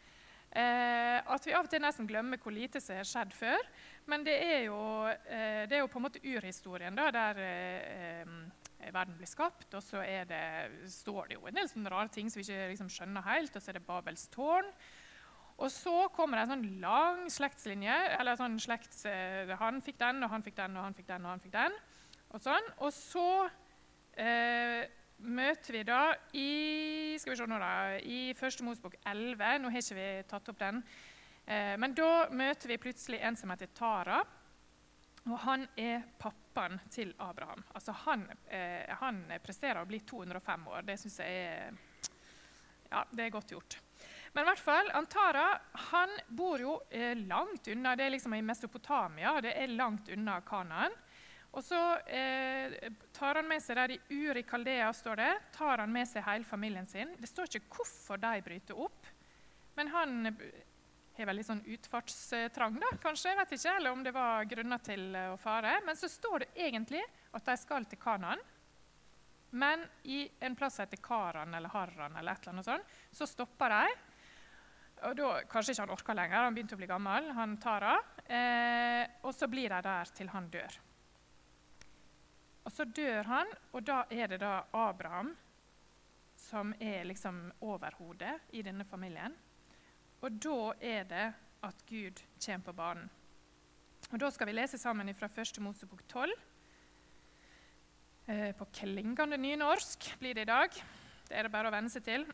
Eh, 0.51 1.17
at 1.31 1.46
vi 1.48 1.53
av 1.55 1.63
og 1.63 1.72
til 1.72 1.79
nesten 1.79 2.08
glemmer 2.10 2.39
hvor 2.43 2.51
lite 2.51 2.81
som 2.84 2.98
har 3.00 3.08
skjedd 3.08 3.31
før. 3.36 3.67
Men 4.12 4.25
det 4.27 4.36
er 4.36 4.65
jo, 4.65 4.79
eh, 5.08 5.63
det 5.70 5.77
er 5.77 5.84
jo 5.86 5.91
på 5.91 6.01
en 6.01 6.05
måte 6.10 6.24
urhistorien, 6.25 6.98
da, 6.98 7.08
der 7.12 7.39
eh, 7.39 8.25
eh 8.81 8.91
verden 8.91 9.15
blir 9.15 9.29
skapt. 9.29 9.70
Og 9.77 9.84
så 9.86 10.01
det, 10.27 10.41
står 10.89 11.29
det 11.29 11.36
jo 11.38 11.46
en 11.48 11.55
del 11.55 11.70
sånne 11.70 11.91
rare 11.93 12.10
ting 12.10 12.29
som 12.29 12.41
vi 12.41 12.48
ikke 12.48 12.72
liksom 12.74 12.89
skjønner 12.89 13.24
helt. 13.29 13.55
Og 13.55 13.62
så 13.62 13.72
er 13.72 13.77
det 13.77 13.86
Babels 13.86 14.27
tårn. 14.34 14.67
Og 15.62 15.70
så 15.70 16.10
kommer 16.15 16.39
det 16.39 16.48
en 16.48 16.53
sånn 16.55 16.79
lang 16.81 17.29
slektslinje. 17.29 18.17
eller 18.20 18.36
sånn 18.36 18.60
slekts, 18.60 19.05
eh, 19.05 19.55
Han 19.55 19.81
fikk 19.81 20.00
den, 20.00 20.24
og 20.24 20.31
han 20.31 20.43
fikk 20.43 20.55
den, 20.55 20.75
og 20.75 20.84
han 20.84 20.93
fikk 20.93 21.08
den, 21.08 21.25
og 21.25 21.31
han 21.31 21.39
fikk 21.39 21.53
den. 21.53 21.72
Og, 22.31 22.39
sånn. 22.39 22.67
og 22.79 22.93
så 22.95 23.27
eh, 24.15 24.88
møter 25.27 25.75
vi 25.75 25.83
da 25.88 26.01
i 26.39 26.51
skal 27.19 27.33
vi 27.33 27.39
se 27.41 27.47
nå 27.50 27.57
da, 27.59 27.71
i 28.00 28.19
Første 28.38 28.63
Mosbok 28.63 28.95
11. 29.03 29.57
Nå 29.59 29.71
har 29.73 29.83
ikke 29.83 29.97
vi 29.97 30.09
tatt 30.29 30.51
opp 30.53 30.61
den. 30.61 30.79
Eh, 31.45 31.75
men 31.81 31.95
da 31.97 32.29
møter 32.31 32.71
vi 32.71 32.79
plutselig 32.81 33.19
en 33.19 33.38
som 33.39 33.51
heter 33.51 33.73
Tara. 33.75 34.21
Og 35.27 35.38
han 35.43 35.67
er 35.77 36.07
pappaen 36.17 36.79
til 36.89 37.11
Abraham. 37.21 37.61
Altså 37.75 37.93
han, 38.05 38.25
eh, 38.47 38.89
han 39.03 39.21
presterer 39.43 39.83
å 39.83 39.89
bli 39.89 40.00
205 40.07 40.67
år. 40.71 40.88
Det 40.88 40.97
syns 41.03 41.19
jeg 41.21 41.43
er, 41.43 41.77
ja, 42.89 43.03
det 43.11 43.27
er 43.27 43.35
godt 43.35 43.53
gjort. 43.53 43.77
Men 44.31 44.45
i 44.45 44.50
hvert 44.50 44.63
fall, 44.63 44.89
Antara 44.95 45.45
han 45.91 46.15
bor 46.31 46.63
jo 46.63 46.79
eh, 46.89 47.13
langt 47.27 47.67
unna. 47.67 47.93
Det 48.00 48.07
er 48.07 48.15
liksom 48.15 48.33
i 48.39 48.41
Mesopotamia. 48.45 49.35
Det 49.43 49.53
er 49.59 49.75
langt 49.75 50.09
unna 50.15 50.39
Kanaan. 50.47 50.95
Og 51.51 51.63
så 51.65 51.79
eh, 52.08 52.75
tar 53.12 53.41
han 53.41 53.48
med 53.50 53.63
seg 53.63 53.75
der 53.75 53.93
i 53.96 54.00
Ur 54.15 54.38
i 54.39 54.43
Kaldea 54.48 54.91
står 54.96 55.20
det, 55.20 55.31
tar 55.58 55.84
han 55.84 55.91
med 55.91 56.08
seg 56.08 56.24
hele 56.24 56.48
familien 56.48 56.88
sin. 56.88 57.12
Det 57.20 57.27
står 57.27 57.50
ikke 57.50 57.75
hvorfor 57.75 58.22
de 58.22 58.38
bryter 58.46 58.79
opp, 58.79 59.10
men 59.75 59.91
han 59.91 60.31
har 61.17 61.27
veldig 61.27 61.43
sånn 61.46 61.65
utfartstrang, 61.74 62.77
da, 62.79 62.93
kanskje. 63.03 63.34
jeg 63.34 63.39
vet 63.41 63.53
ikke, 63.58 63.75
Eller 63.75 63.91
om 63.91 64.03
det 64.03 64.13
var 64.15 64.48
grunner 64.48 64.79
til 64.84 65.12
å 65.34 65.38
fare. 65.38 65.79
Men 65.86 66.00
så 66.00 66.10
står 66.10 66.46
det 66.46 66.50
egentlig 66.55 67.03
at 67.36 67.46
de 67.46 67.58
skal 67.60 67.86
til 67.86 68.00
Kanaan. 68.01 68.41
Men 69.51 69.84
i 70.08 70.24
en 70.39 70.55
plass 70.55 70.77
som 70.79 70.86
heter 70.86 71.01
Karan 71.03 71.53
eller 71.53 71.70
Harran, 71.74 72.15
eller 72.15 72.31
et 72.31 72.48
annet 72.48 72.65
sånt, 72.65 72.93
så 73.12 73.27
stopper 73.27 73.74
de. 73.75 73.98
Og 75.10 75.17
da, 75.17 75.31
Kanskje 75.51 75.75
ikke 75.75 75.84
han 75.84 75.96
orka 75.98 76.15
lenger, 76.15 76.46
han 76.46 76.55
begynte 76.55 76.77
å 76.77 76.79
bli 76.79 76.88
gammel. 76.88 77.31
han 77.36 77.58
Tara. 77.60 77.98
Eh, 78.24 79.20
og 79.27 79.36
så 79.36 79.50
blir 79.51 79.70
de 79.70 79.81
der 79.84 80.15
til 80.15 80.31
han 80.31 80.48
dør. 80.53 80.79
Og 82.65 82.72
så 82.72 82.86
dør 82.86 83.24
han, 83.25 83.48
og 83.74 83.86
da 83.88 84.03
er 84.10 84.27
det 84.32 84.41
da 84.44 84.62
Abraham 84.77 85.34
som 86.41 86.74
er 86.80 87.06
liksom 87.06 87.51
overhodet 87.62 88.53
i 88.58 88.63
denne 88.65 88.86
familien. 88.86 89.34
Og 90.22 90.38
da 90.41 90.74
er 90.82 91.03
det 91.10 91.25
at 91.65 91.84
Gud 91.89 92.22
kommer 92.46 92.65
på 92.65 92.74
banen. 92.74 93.10
Og 94.12 94.20
Da 94.20 94.32
skal 94.32 94.48
vi 94.48 94.53
lese 94.58 94.77
sammen 94.77 95.13
fra 95.15 95.30
1. 95.30 95.62
Mosebok 95.62 96.01
12. 96.08 96.32
Eh, 98.25 98.51
på 98.56 98.65
klingende 98.65 99.38
nynorsk 99.38 100.20
blir 100.20 100.34
det 100.36 100.41
i 100.41 100.50
dag. 100.50 100.70
Det 101.27 101.38
er 101.38 101.44
det 101.44 101.53
bare 101.53 101.70
å 101.70 101.74
venne 101.74 101.89
seg 101.89 102.03
til. 102.03 102.25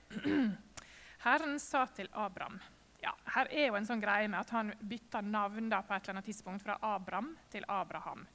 Herren 1.27 1.59
sa 1.59 1.85
til 1.85 2.09
Abraham 2.13 2.59
ja, 3.01 3.13
Her 3.33 3.49
er 3.51 3.67
jo 3.67 3.77
en 3.77 3.85
sånn 3.85 4.01
greie 4.01 4.27
med 4.29 4.39
at 4.39 4.51
han 4.55 4.71
bytta 4.79 5.21
navn 5.21 5.69
på 5.69 5.93
et 5.93 6.01
eller 6.01 6.15
annet 6.15 6.25
tidspunkt 6.25 6.63
fra 6.65 6.77
Abraham 6.81 7.35
til 7.51 7.65
Abraham. 7.67 8.25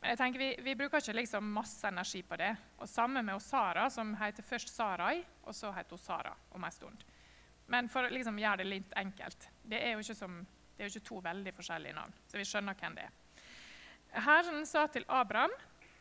Men 0.00 0.12
jeg 0.12 0.18
tenker 0.20 0.42
vi, 0.42 0.48
vi 0.62 0.74
bruker 0.78 1.02
ikke 1.02 1.16
liksom 1.16 1.48
masse 1.52 1.88
energi 1.88 2.22
på 2.22 2.36
det. 2.38 2.52
Og 2.78 2.88
Samme 2.88 3.22
med 3.26 3.42
Sara, 3.42 3.88
som 3.90 4.14
heter 4.20 4.46
først 4.46 4.70
Sarai, 4.70 5.22
og 5.42 5.56
så 5.56 5.72
heter 5.74 5.96
hun 5.96 6.04
Sara 6.04 6.34
om 6.54 6.64
en 6.64 6.74
stund. 6.74 7.02
Men 7.68 7.88
for 7.90 8.06
å 8.06 8.12
liksom 8.12 8.38
gjøre 8.40 8.62
det 8.62 8.68
litt 8.70 8.92
enkelt 8.96 9.48
Det 9.68 9.80
er 9.90 10.02
som, 10.06 10.38
det 10.76 10.84
er 10.84 10.88
jo 10.88 10.94
ikke 10.94 11.08
to 11.10 11.18
veldig 11.24 11.52
forskjellige 11.52 11.96
navn, 11.98 12.14
så 12.30 12.38
vi 12.38 12.46
skjønner 12.48 12.78
hvem 12.78 12.94
det 12.96 13.08
er. 13.08 13.16
Herren 14.24 14.64
sa 14.66 14.86
til 14.88 15.04
Abraham, 15.12 15.52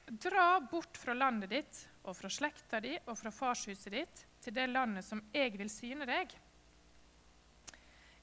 dra 0.07 0.61
bort 0.63 0.95
fra 0.95 1.13
landet 1.17 1.51
ditt 1.51 1.81
og 2.07 2.15
fra 2.15 2.29
slekta 2.31 2.79
di 2.79 2.93
og 3.03 3.17
fra 3.19 3.33
farshuset 3.35 3.91
ditt 3.91 4.23
til 4.43 4.55
det 4.55 4.69
landet 4.71 5.03
som 5.03 5.19
jeg 5.33 5.57
vil 5.59 5.71
syne 5.71 6.07
deg. 6.07 6.31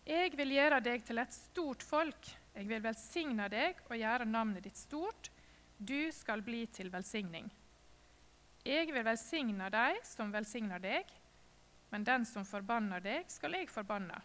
Jeg 0.08 0.32
vil 0.36 0.56
gjøre 0.56 0.80
deg 0.84 1.04
til 1.04 1.20
et 1.20 1.36
stort 1.36 1.84
folk. 1.84 2.30
Jeg 2.54 2.68
vil 2.68 2.82
velsigne 2.84 3.48
deg 3.52 3.80
og 3.90 3.96
gjøre 3.98 4.28
navnet 4.28 4.64
ditt 4.64 4.80
stort. 4.80 5.30
Du 5.78 6.12
skal 6.12 6.42
bli 6.42 6.64
til 6.72 6.90
velsigning. 6.92 7.48
Jeg 8.64 8.88
vil 8.94 9.04
velsigne 9.04 9.66
deg 9.72 9.98
som 10.06 10.30
velsigner 10.32 10.80
deg, 10.80 11.08
men 11.92 12.06
den 12.06 12.24
som 12.26 12.46
forbanner 12.48 13.02
deg, 13.04 13.28
skal 13.28 13.58
jeg 13.58 13.68
forbanne. 13.68 14.16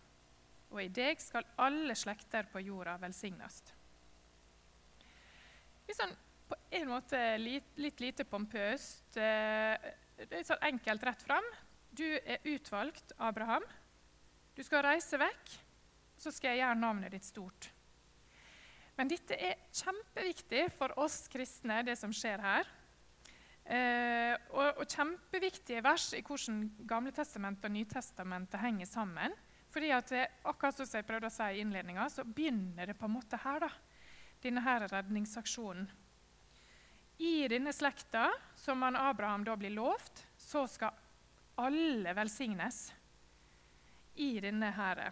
Og 0.70 0.84
i 0.84 0.92
deg 0.94 1.20
skal 1.22 1.48
alle 1.60 1.96
slekter 1.98 2.48
på 2.52 2.62
jorda 2.62 2.96
velsignes. 3.02 3.64
Litt 5.90 5.98
sånn, 5.98 6.14
på 6.50 6.58
en 6.78 6.88
måte 6.90 7.20
litt, 7.42 7.74
litt 7.82 8.00
lite 8.02 8.26
pompøst. 8.30 9.18
litt 9.18 10.30
er 10.30 10.46
sånn 10.46 10.70
enkelt 10.70 11.04
rett 11.10 11.26
fram. 11.26 11.50
Du 11.90 12.06
er 12.06 12.46
utvalgt, 12.46 13.16
Abraham. 13.18 13.66
Du 14.54 14.62
skal 14.64 14.86
reise 14.86 15.18
vekk, 15.18 15.52
så 16.20 16.32
skal 16.32 16.54
jeg 16.54 16.64
gjøre 16.64 16.80
navnet 16.80 17.14
ditt 17.18 17.26
stort. 17.26 17.72
Men 19.00 19.08
dette 19.08 19.38
er 19.40 19.56
kjempeviktig 19.72 20.66
for 20.76 20.92
oss 21.00 21.22
kristne, 21.32 21.78
det 21.88 21.96
som 21.96 22.12
skjer 22.12 22.42
her. 22.44 22.68
Eh, 23.64 24.34
og, 24.52 24.82
og, 24.82 24.84
kjempeviktige 24.90 25.84
vers 25.86 26.10
i 26.18 26.24
hvordan 26.26 26.66
Gamletestamentet 26.90 27.70
og 27.70 27.76
Nytestamentet 27.78 28.60
henger 28.60 28.90
sammen. 28.90 29.36
Fordi 29.72 29.92
at 29.96 30.12
det, 30.12 30.26
akkurat 30.50 30.76
som 30.82 30.90
jeg 30.98 31.08
prøvde 31.08 31.30
å 31.30 31.32
si 31.32 31.48
i 31.48 31.62
innledninga, 31.64 32.10
så 32.12 32.26
begynner 32.28 32.92
det 32.92 32.98
på 33.00 33.08
en 33.08 33.16
måte 33.16 33.40
her. 33.40 33.62
da. 33.64 33.72
Denne 34.44 34.66
her 34.66 34.84
redningsaksjonen. 34.92 35.88
I 37.24 37.48
denne 37.52 37.72
slekta, 37.76 38.30
som 38.60 38.84
han 38.84 39.00
Abraham 39.00 39.48
da 39.48 39.56
blir 39.60 39.76
lovt, 39.76 40.26
så 40.40 40.66
skal 40.72 40.96
alle 41.60 42.16
velsignes 42.20 42.90
i 44.20 44.34
denne 44.44 44.74
her, 44.76 45.06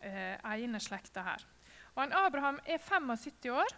eh, 0.00 0.36
ene 0.56 0.80
slekta 0.80 1.24
her. 1.28 1.44
Og 1.98 2.04
han 2.04 2.12
Abraham 2.14 2.60
er 2.62 2.78
75 2.78 3.48
år. 3.50 3.72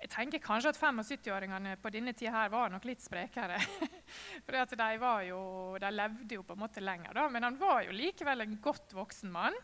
Jeg 0.00 0.08
tenker 0.10 0.40
kanskje 0.40 0.70
at 0.72 0.78
75-åringene 0.80 1.74
på 1.78 1.90
denne 1.92 2.14
tida 2.16 2.46
var 2.48 2.72
nok 2.72 2.86
litt 2.88 3.04
sprekere. 3.04 3.58
For 4.46 4.56
de, 4.56 4.78
de, 4.80 5.90
levde 5.92 6.38
jo 6.38 6.46
på 6.48 6.56
en 6.56 6.62
måte 6.62 6.80
lenger, 6.80 7.12
da. 7.12 7.26
men 7.28 7.44
han 7.44 7.58
var 7.60 7.84
jo 7.84 7.92
likevel 7.92 8.46
en 8.46 8.56
godt 8.64 8.96
voksen 8.96 9.30
mann. 9.30 9.58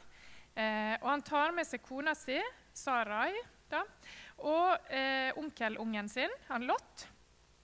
Eh, 0.52 0.98
og 1.00 1.08
han 1.08 1.24
tar 1.24 1.56
med 1.56 1.64
seg 1.66 1.80
kona 1.86 2.12
si, 2.14 2.36
Sarai, 2.76 3.32
da, 3.72 3.80
og 4.44 4.92
eh, 4.92 5.32
onkelungen 5.40 6.12
sin, 6.12 6.36
han 6.50 6.68
Lot, 6.68 7.08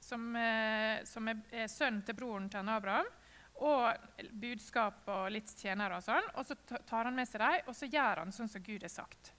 som, 0.01 0.25
eh, 0.41 1.05
som 1.05 1.29
er, 1.29 1.45
er 1.53 1.71
sønnen 1.71 2.01
til 2.09 2.17
broren 2.17 2.49
til 2.49 2.73
Abraham, 2.73 3.13
og 3.63 4.27
budskap 4.41 5.07
og 5.15 5.31
litt 5.33 5.53
tjenere 5.61 5.99
og 5.99 6.05
sånn. 6.05 6.27
Og 6.35 6.47
så 6.49 6.57
tar 6.75 7.07
han 7.07 7.15
med 7.17 7.29
seg 7.31 7.43
dem, 7.45 7.71
og 7.71 7.79
så 7.79 7.89
gjør 7.91 8.25
han 8.25 8.35
sånn 8.35 8.51
som 8.51 8.63
Gud 8.65 8.83
har 8.83 8.93
sagt. 8.93 9.33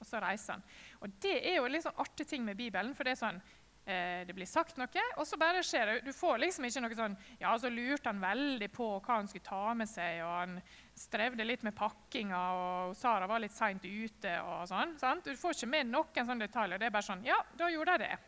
Og 0.00 0.08
så 0.08 0.20
reiser 0.20 0.58
han. 0.58 0.64
Og 1.00 1.20
det 1.22 1.36
er 1.40 1.60
jo 1.60 1.68
litt 1.70 1.86
sånn 1.86 2.02
artig 2.02 2.26
ting 2.28 2.44
med 2.44 2.58
Bibelen. 2.58 2.94
for 2.94 3.04
det 3.04 3.14
er 3.14 3.20
sånn, 3.22 3.40
eh, 3.86 4.24
det 4.26 4.34
blir 4.34 4.46
sagt 4.46 4.76
noe, 4.76 5.04
og 5.16 5.26
så 5.26 5.38
bare 5.38 5.62
skjer 5.62 5.86
det. 5.86 6.04
Du 6.04 6.12
får 6.12 6.38
liksom 6.38 6.64
ikke 6.64 6.82
noe 6.82 6.94
sånn 6.94 7.16
Ja, 7.40 7.56
så 7.56 7.70
lurte 7.72 8.10
han 8.10 8.20
veldig 8.20 8.70
på 8.72 9.00
hva 9.00 9.16
han 9.16 9.28
skulle 9.28 9.44
ta 9.44 9.74
med 9.74 9.88
seg, 9.88 10.20
og 10.22 10.34
han 10.34 10.62
strevde 10.94 11.46
litt 11.46 11.62
med 11.62 11.74
pakkinga, 11.74 12.42
og 12.52 12.96
Sara 12.96 13.26
var 13.26 13.40
litt 13.40 13.52
seint 13.52 13.84
ute 13.84 14.42
og 14.42 14.68
sånn. 14.68 14.98
sant? 14.98 15.24
Du 15.24 15.36
får 15.36 15.54
ikke 15.54 15.70
med 15.70 15.86
noen 15.86 16.26
sånne 16.26 16.46
detaljer. 16.46 16.78
Det 16.78 16.86
er 16.86 16.90
bare 16.90 17.02
sånn 17.02 17.24
Ja, 17.24 17.40
da 17.56 17.68
gjorde 17.68 17.96
jeg 17.96 18.00
det. 18.00 18.18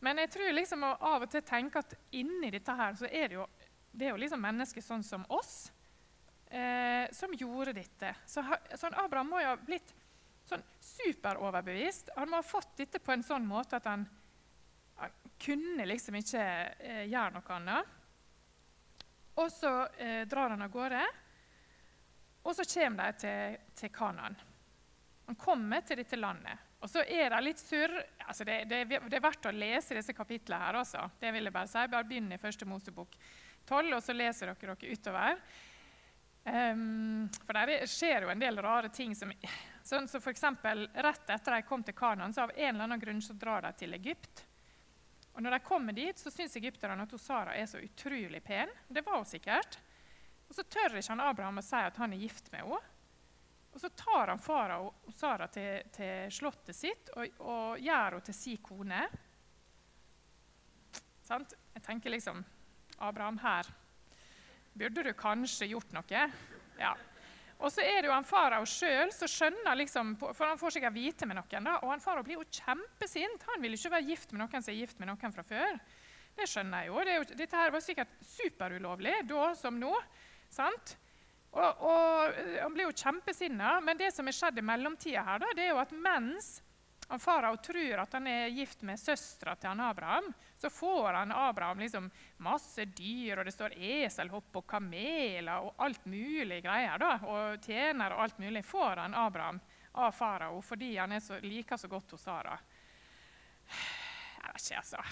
Men 0.00 0.18
jeg 0.18 0.30
tror 0.30 0.52
liksom 0.52 0.84
av 0.84 1.22
og 1.22 1.30
til 1.30 1.42
tenke 1.42 1.80
at 1.80 1.94
inni 2.12 2.50
dette 2.50 2.74
her 2.76 2.94
så 2.98 3.08
er 3.08 3.28
det 3.28 3.38
jo, 3.38 3.46
det 3.96 4.08
er 4.08 4.12
jo 4.12 4.20
liksom 4.20 4.42
mennesker 4.44 4.84
sånn 4.84 5.04
som 5.06 5.24
oss 5.32 5.70
eh, 6.50 7.08
som 7.12 7.32
gjorde 7.34 7.72
dette. 7.76 8.12
Så 8.26 8.44
sånn 8.76 8.96
Abraham 9.00 9.32
må 9.32 9.40
jo 9.42 9.52
ha 9.52 9.58
blitt 9.60 9.94
sånn 10.46 10.62
superoverbevist. 10.80 12.12
Han 12.16 12.30
må 12.30 12.40
ha 12.40 12.46
fått 12.46 12.76
dette 12.82 13.00
på 13.02 13.14
en 13.14 13.24
sånn 13.26 13.46
måte 13.48 13.80
at 13.80 13.88
han, 13.88 14.06
han 15.00 15.14
kunne 15.42 15.88
liksom 15.88 16.18
ikke 16.20 16.42
eh, 16.42 17.04
gjøre 17.08 17.38
noe 17.38 17.56
annet. 17.56 17.94
Og 19.36 19.48
så 19.52 19.72
eh, 20.00 20.22
drar 20.28 20.54
han 20.54 20.64
av 20.64 20.72
gårde, 20.72 21.02
og 22.46 22.54
så 22.56 22.64
kommer 22.70 23.10
de 23.10 23.24
til, 23.24 23.56
til 23.76 23.90
Kanan. 23.92 24.36
Han 25.26 25.36
kommer 25.40 25.82
til 25.82 25.98
dette 25.98 26.16
landet. 26.16 26.62
Og 26.84 26.90
så 26.92 27.02
er 27.02 27.32
det 27.32 27.40
litt 27.42 27.58
surr. 27.58 27.90
Altså 28.22 28.44
det, 28.46 28.60
det, 28.70 28.84
det, 28.86 29.16
er 29.16 29.24
verdt 29.24 29.48
å 29.48 29.52
lese 29.52 29.96
disse 29.96 30.14
kapitlene 30.14 30.68
her 30.68 30.78
også. 30.78 31.02
Det 31.18 31.32
vil 31.34 31.48
jeg 31.48 31.54
bare 31.56 31.70
si. 31.70 31.82
Bare 31.90 32.06
begynn 32.06 32.30
i 32.36 32.38
første 32.38 32.68
Mosebok 32.68 33.16
12, 33.68 33.94
og 33.96 34.02
så 34.02 34.14
leser 34.16 34.52
dere 34.52 34.76
dere 34.76 34.92
utover. 34.96 35.40
Um, 36.46 37.26
for 37.42 37.58
der 37.58 37.88
skjer 37.90 38.22
jo 38.22 38.30
en 38.30 38.42
del 38.42 38.60
rare 38.62 38.92
ting 38.94 39.16
som 39.18 39.32
Sånn 39.86 40.06
så 40.10 40.18
for 40.22 40.30
eksempel, 40.30 40.84
Rett 40.94 41.30
etter 41.30 41.54
de 41.54 41.64
kom 41.66 41.82
til 41.86 41.94
Kanan, 41.94 42.32
så 42.34 42.44
av 42.44 42.52
en 42.56 42.72
eller 42.72 42.88
annen 42.88 43.02
grunn 43.02 43.22
så 43.22 43.34
drar 43.38 43.62
de 43.62 43.70
til 43.78 43.94
Egypt. 43.94 44.42
Og 45.36 45.42
Når 45.42 45.54
de 45.54 45.60
kommer 45.62 45.94
dit, 45.94 46.18
så 46.18 46.30
syns 46.32 46.56
egypterne 46.58 47.04
at 47.04 47.12
Sara 47.20 47.54
er 47.54 47.66
så 47.70 47.78
utrolig 47.78 48.40
pen. 48.42 48.70
Det 48.88 49.04
var 49.06 49.20
hun 49.20 49.28
sikkert. 49.28 49.78
Og 50.48 50.54
Så 50.54 50.64
tør 50.64 50.96
ikke 50.96 51.12
han 51.12 51.22
Abraham 51.22 51.60
å 51.60 51.64
si 51.66 51.78
at 51.78 51.98
han 52.02 52.14
er 52.16 52.22
gift 52.24 52.50
med 52.50 52.64
henne. 52.64 52.80
Og 53.74 53.80
Så 53.82 53.90
tar 53.92 54.32
han 54.32 54.40
fara 54.40 54.80
og 54.80 55.12
Sara 55.14 55.46
til, 55.52 55.86
til 55.92 56.32
slottet 56.32 56.78
sitt 56.78 57.10
og, 57.14 57.38
og 57.44 57.82
gjør 57.84 58.16
henne 58.16 58.26
til 58.26 58.38
sin 58.38 58.62
kone. 58.64 59.02
Sant? 61.26 61.52
Jeg 61.76 61.84
tenker 61.84 62.14
liksom 62.16 62.40
Abraham, 62.98 63.38
her 63.42 63.68
burde 64.76 65.02
du 65.02 65.12
kanskje 65.16 65.70
gjort 65.70 65.92
noe. 65.96 66.24
Ja. 66.80 66.94
Og 67.56 67.72
så 67.72 67.80
er 67.80 68.02
det 68.02 68.10
jo 68.10 68.12
han 68.12 68.26
farao 68.28 68.66
sjøl 68.68 69.12
som 69.16 69.30
skjønner 69.30 69.78
liksom, 69.80 70.12
For 70.20 70.44
han 70.44 70.58
får 70.60 70.76
sikkert 70.76 70.96
vite 70.96 71.28
med 71.28 71.38
noen. 71.38 71.64
da, 71.64 71.78
Og 71.80 71.94
han 71.94 72.02
farao 72.04 72.24
blir 72.26 72.36
jo 72.36 72.44
kjempesint. 72.44 73.46
Han 73.48 73.64
vil 73.64 73.78
ikke 73.78 73.94
være 73.94 74.08
gift 74.10 74.34
med 74.34 74.42
noen 74.42 74.60
som 74.60 74.74
er 74.74 74.82
gift 74.82 75.00
med 75.00 75.08
noen 75.08 75.32
fra 75.32 75.44
før. 75.46 75.80
Det 76.36 76.48
skjønner 76.50 76.84
jeg 76.84 76.92
jo. 76.92 77.00
Det 77.00 77.16
jo 77.16 77.38
dette 77.40 77.56
her 77.62 77.72
var 77.72 77.84
sikkert 77.84 78.12
superulovlig 78.28 79.16
da 79.30 79.48
som 79.56 79.80
nå. 79.80 79.94
sant? 80.52 80.96
Og, 81.56 81.86
og 81.88 82.36
Han 82.60 82.76
blir 82.76 82.90
jo 82.90 82.98
kjempesinna. 83.00 83.78
Men 83.80 83.96
det 83.96 84.12
som 84.12 84.28
er 84.28 84.36
skjedd 84.36 84.60
i 84.60 84.66
mellomtida, 84.66 85.24
her, 85.24 85.40
da, 85.40 85.54
det 85.56 85.64
er 85.64 85.72
jo 85.72 85.80
at 85.80 85.96
mens 85.96 86.58
han 87.08 87.22
Farao 87.22 87.56
tror 87.62 88.02
at 88.02 88.18
han 88.18 88.26
er 88.28 88.52
gift 88.52 88.82
med 88.84 89.00
søstera 89.00 89.54
til 89.56 89.70
han 89.70 89.80
Abraham. 89.80 90.28
Så 90.58 90.70
får 90.70 91.12
han 91.12 91.32
Abraham 91.32 91.78
liksom 91.78 92.10
masse 92.36 92.84
dyr, 92.84 93.38
og 93.38 93.44
det 93.44 93.52
står 93.52 93.76
eselhopp 93.76 94.56
og 94.56 94.66
kameler 94.68 95.66
og 95.66 95.82
alt 95.84 96.06
mulig 96.08 96.62
greier. 96.64 96.98
da, 96.98 97.18
Og 97.22 97.64
tjener 97.64 98.14
og 98.14 98.22
alt 98.24 98.38
mulig 98.38 98.64
får 98.64 99.02
han 99.04 99.14
Abraham 99.14 99.60
av 99.96 100.12
farao 100.12 100.60
fordi 100.62 100.96
han 100.96 101.20
så, 101.20 101.40
liker 101.40 101.76
så 101.76 101.88
godt 101.88 102.10
hos 102.16 102.24
Sara. 102.24 102.56
Jeg 103.66 104.54
vet 104.54 104.62
ikke, 104.62 104.78
altså. 104.78 105.02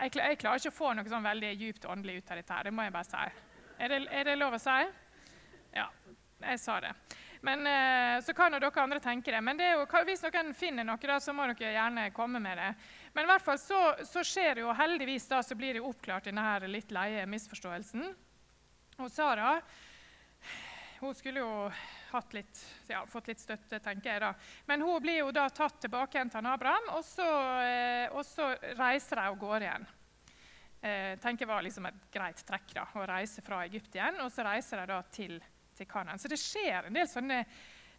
Jeg, 0.00 0.12
jeg, 0.16 0.38
klarer 0.40 0.62
ikke 0.62 0.72
å 0.72 0.78
få 0.78 0.92
noe 0.96 1.10
sånn 1.12 1.26
veldig 1.26 1.50
djupt 1.60 1.84
åndelig 1.84 2.20
ut 2.20 2.30
av 2.30 2.40
dette. 2.40 2.54
her, 2.54 2.64
det 2.64 2.74
må 2.74 2.86
jeg 2.86 2.94
bare 2.94 3.08
si. 3.10 3.24
Er 3.78 3.92
det, 3.92 3.98
er 4.10 4.30
det 4.30 4.36
lov 4.38 4.56
å 4.56 4.60
si? 4.62 4.78
Ja, 5.76 5.86
jeg 6.40 6.60
sa 6.62 6.78
det. 6.80 6.94
Men, 7.40 7.66
eh, 7.66 8.22
så 8.24 8.34
kan 8.36 8.52
jo 8.52 8.60
dere 8.60 8.82
andre 8.82 9.00
tenke 9.00 9.32
det. 9.32 9.40
Men 9.40 9.60
det 9.60 9.70
jo, 9.72 9.84
hvis 10.08 10.24
noen 10.24 10.54
finner 10.56 10.84
noe, 10.84 11.00
da, 11.00 11.20
så 11.20 11.32
må 11.36 11.46
dere 11.50 11.74
gjerne 11.74 12.10
komme 12.16 12.40
med 12.42 12.58
det. 12.60 12.70
Men 13.12 13.26
i 13.26 13.30
hvert 13.32 13.44
fall 13.44 13.58
så, 13.58 13.80
så 14.06 14.22
skjer 14.26 14.62
jo 14.62 14.74
heldigvis 14.76 15.26
da, 15.30 15.42
så 15.42 15.56
blir 15.58 15.76
det 15.76 15.84
oppklart 15.84 16.28
denne 16.30 16.44
her 16.46 16.66
litt 16.70 16.92
leie 16.94 17.26
misforståelsen. 17.26 18.04
Og 19.00 19.08
Sara 19.10 19.56
hun 21.00 21.14
skulle 21.14 21.40
jo 21.40 21.70
litt, 22.36 22.58
ja, 22.88 23.06
fått 23.08 23.30
litt 23.30 23.40
støtte, 23.40 23.78
tenker 23.80 24.10
jeg. 24.12 24.20
da. 24.20 24.34
Men 24.68 24.82
hun 24.84 25.00
blir 25.00 25.22
jo 25.22 25.30
da 25.32 25.46
tatt 25.48 25.78
tilbake 25.80 26.18
igjen 26.18 26.32
til 26.32 26.48
Abraham, 26.50 26.90
og 26.98 27.04
så, 27.08 27.28
eh, 27.64 28.12
og 28.12 28.20
så 28.26 28.50
reiser 28.76 29.16
de 29.16 29.24
av 29.30 29.38
gårde 29.40 29.64
igjen. 29.64 29.86
Eh, 30.82 31.14
tenker 31.20 31.48
var 31.48 31.64
liksom 31.64 31.86
et 31.88 32.04
greit 32.12 32.44
trekk 32.44 32.74
da, 32.76 32.84
å 33.00 33.06
reise 33.08 33.40
fra 33.44 33.62
Egypt 33.64 33.96
igjen, 33.96 34.20
og 34.20 34.28
så 34.32 34.44
reiser 34.44 34.84
de 34.84 35.00
til, 35.12 35.40
til 35.76 35.88
Kanan. 35.88 36.20
Så 36.20 36.28
det 36.28 36.40
skjer 36.40 36.90
en 36.90 36.96
del 36.96 37.08
sånne, 37.08 37.46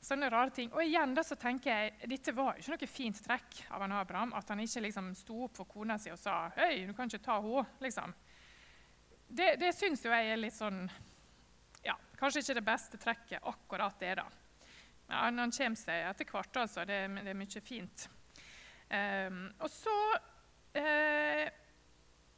sånne, 0.01 0.29
rare 0.33 0.53
ting. 0.55 0.71
Og 0.73 0.83
igjen 0.83 1.13
da 1.15 1.23
så 1.25 1.37
tenker 1.39 1.71
jeg, 1.71 2.09
Dette 2.09 2.33
var 2.35 2.57
ikke 2.57 2.73
noe 2.73 2.89
fint 2.89 3.21
trekk 3.23 3.61
av 3.69 3.85
han 3.85 3.95
Abraham, 3.99 4.33
at 4.37 4.49
han 4.49 4.63
ikke 4.63 4.85
liksom 4.87 5.13
sto 5.17 5.45
opp 5.45 5.61
for 5.61 5.69
kona 5.69 5.97
si 6.01 6.11
og 6.13 6.19
sa 6.19 6.43
«Hei, 6.57 6.85
du 6.87 6.93
kan 6.97 7.09
ikke 7.09 7.23
ta 7.25 7.37
henne. 7.43 7.65
Liksom. 7.83 8.13
Det, 9.27 9.55
det 9.61 9.71
syns 9.77 10.03
jo 10.05 10.11
jeg 10.11 10.33
er 10.33 10.41
litt 10.41 10.57
sånn 10.57 10.83
ja, 11.85 11.95
kanskje 12.19 12.43
ikke 12.43 12.57
det 12.59 12.65
beste 12.65 12.99
trekket 13.01 13.47
akkurat 13.53 13.99
det. 13.99 14.15
da. 14.19 14.27
Men 15.07 15.39
han, 15.43 15.53
kommer 15.53 15.79
seg 15.79 16.09
etter 16.09 16.27
hvert, 16.29 16.57
altså. 16.63 16.85
Det, 16.85 16.99
det, 17.21 17.31
er 17.31 17.39
mye 17.39 17.63
fint. 17.63 18.09
Um, 18.91 19.45
og 19.63 19.71
så 19.71 19.95
uh, 20.75 21.47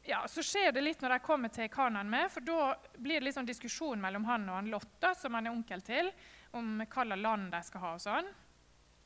ja, 0.06 0.20
så 0.28 0.42
skjer 0.44 0.72
det 0.74 0.84
litt 0.84 1.02
når 1.02 1.16
de 1.16 1.24
kommer 1.24 1.52
til 1.54 1.70
Kanan 1.72 2.10
med, 2.10 2.28
for 2.32 2.44
da 2.44 2.74
blir 3.00 3.24
det 3.24 3.32
sånn 3.34 3.48
diskusjon 3.48 4.00
mellom 4.00 4.26
han 4.28 4.48
og 4.50 4.58
han 4.58 4.70
Lotta, 4.72 5.14
som 5.18 5.34
han 5.34 5.48
er 5.48 5.54
onkel 5.54 5.82
til, 5.86 6.10
om 6.58 6.78
hva 6.80 7.04
slags 7.04 7.22
land 7.22 7.52
de 7.52 7.62
skal 7.66 7.84
ha. 7.84 7.92
og 7.94 8.02
sånn. 8.02 8.32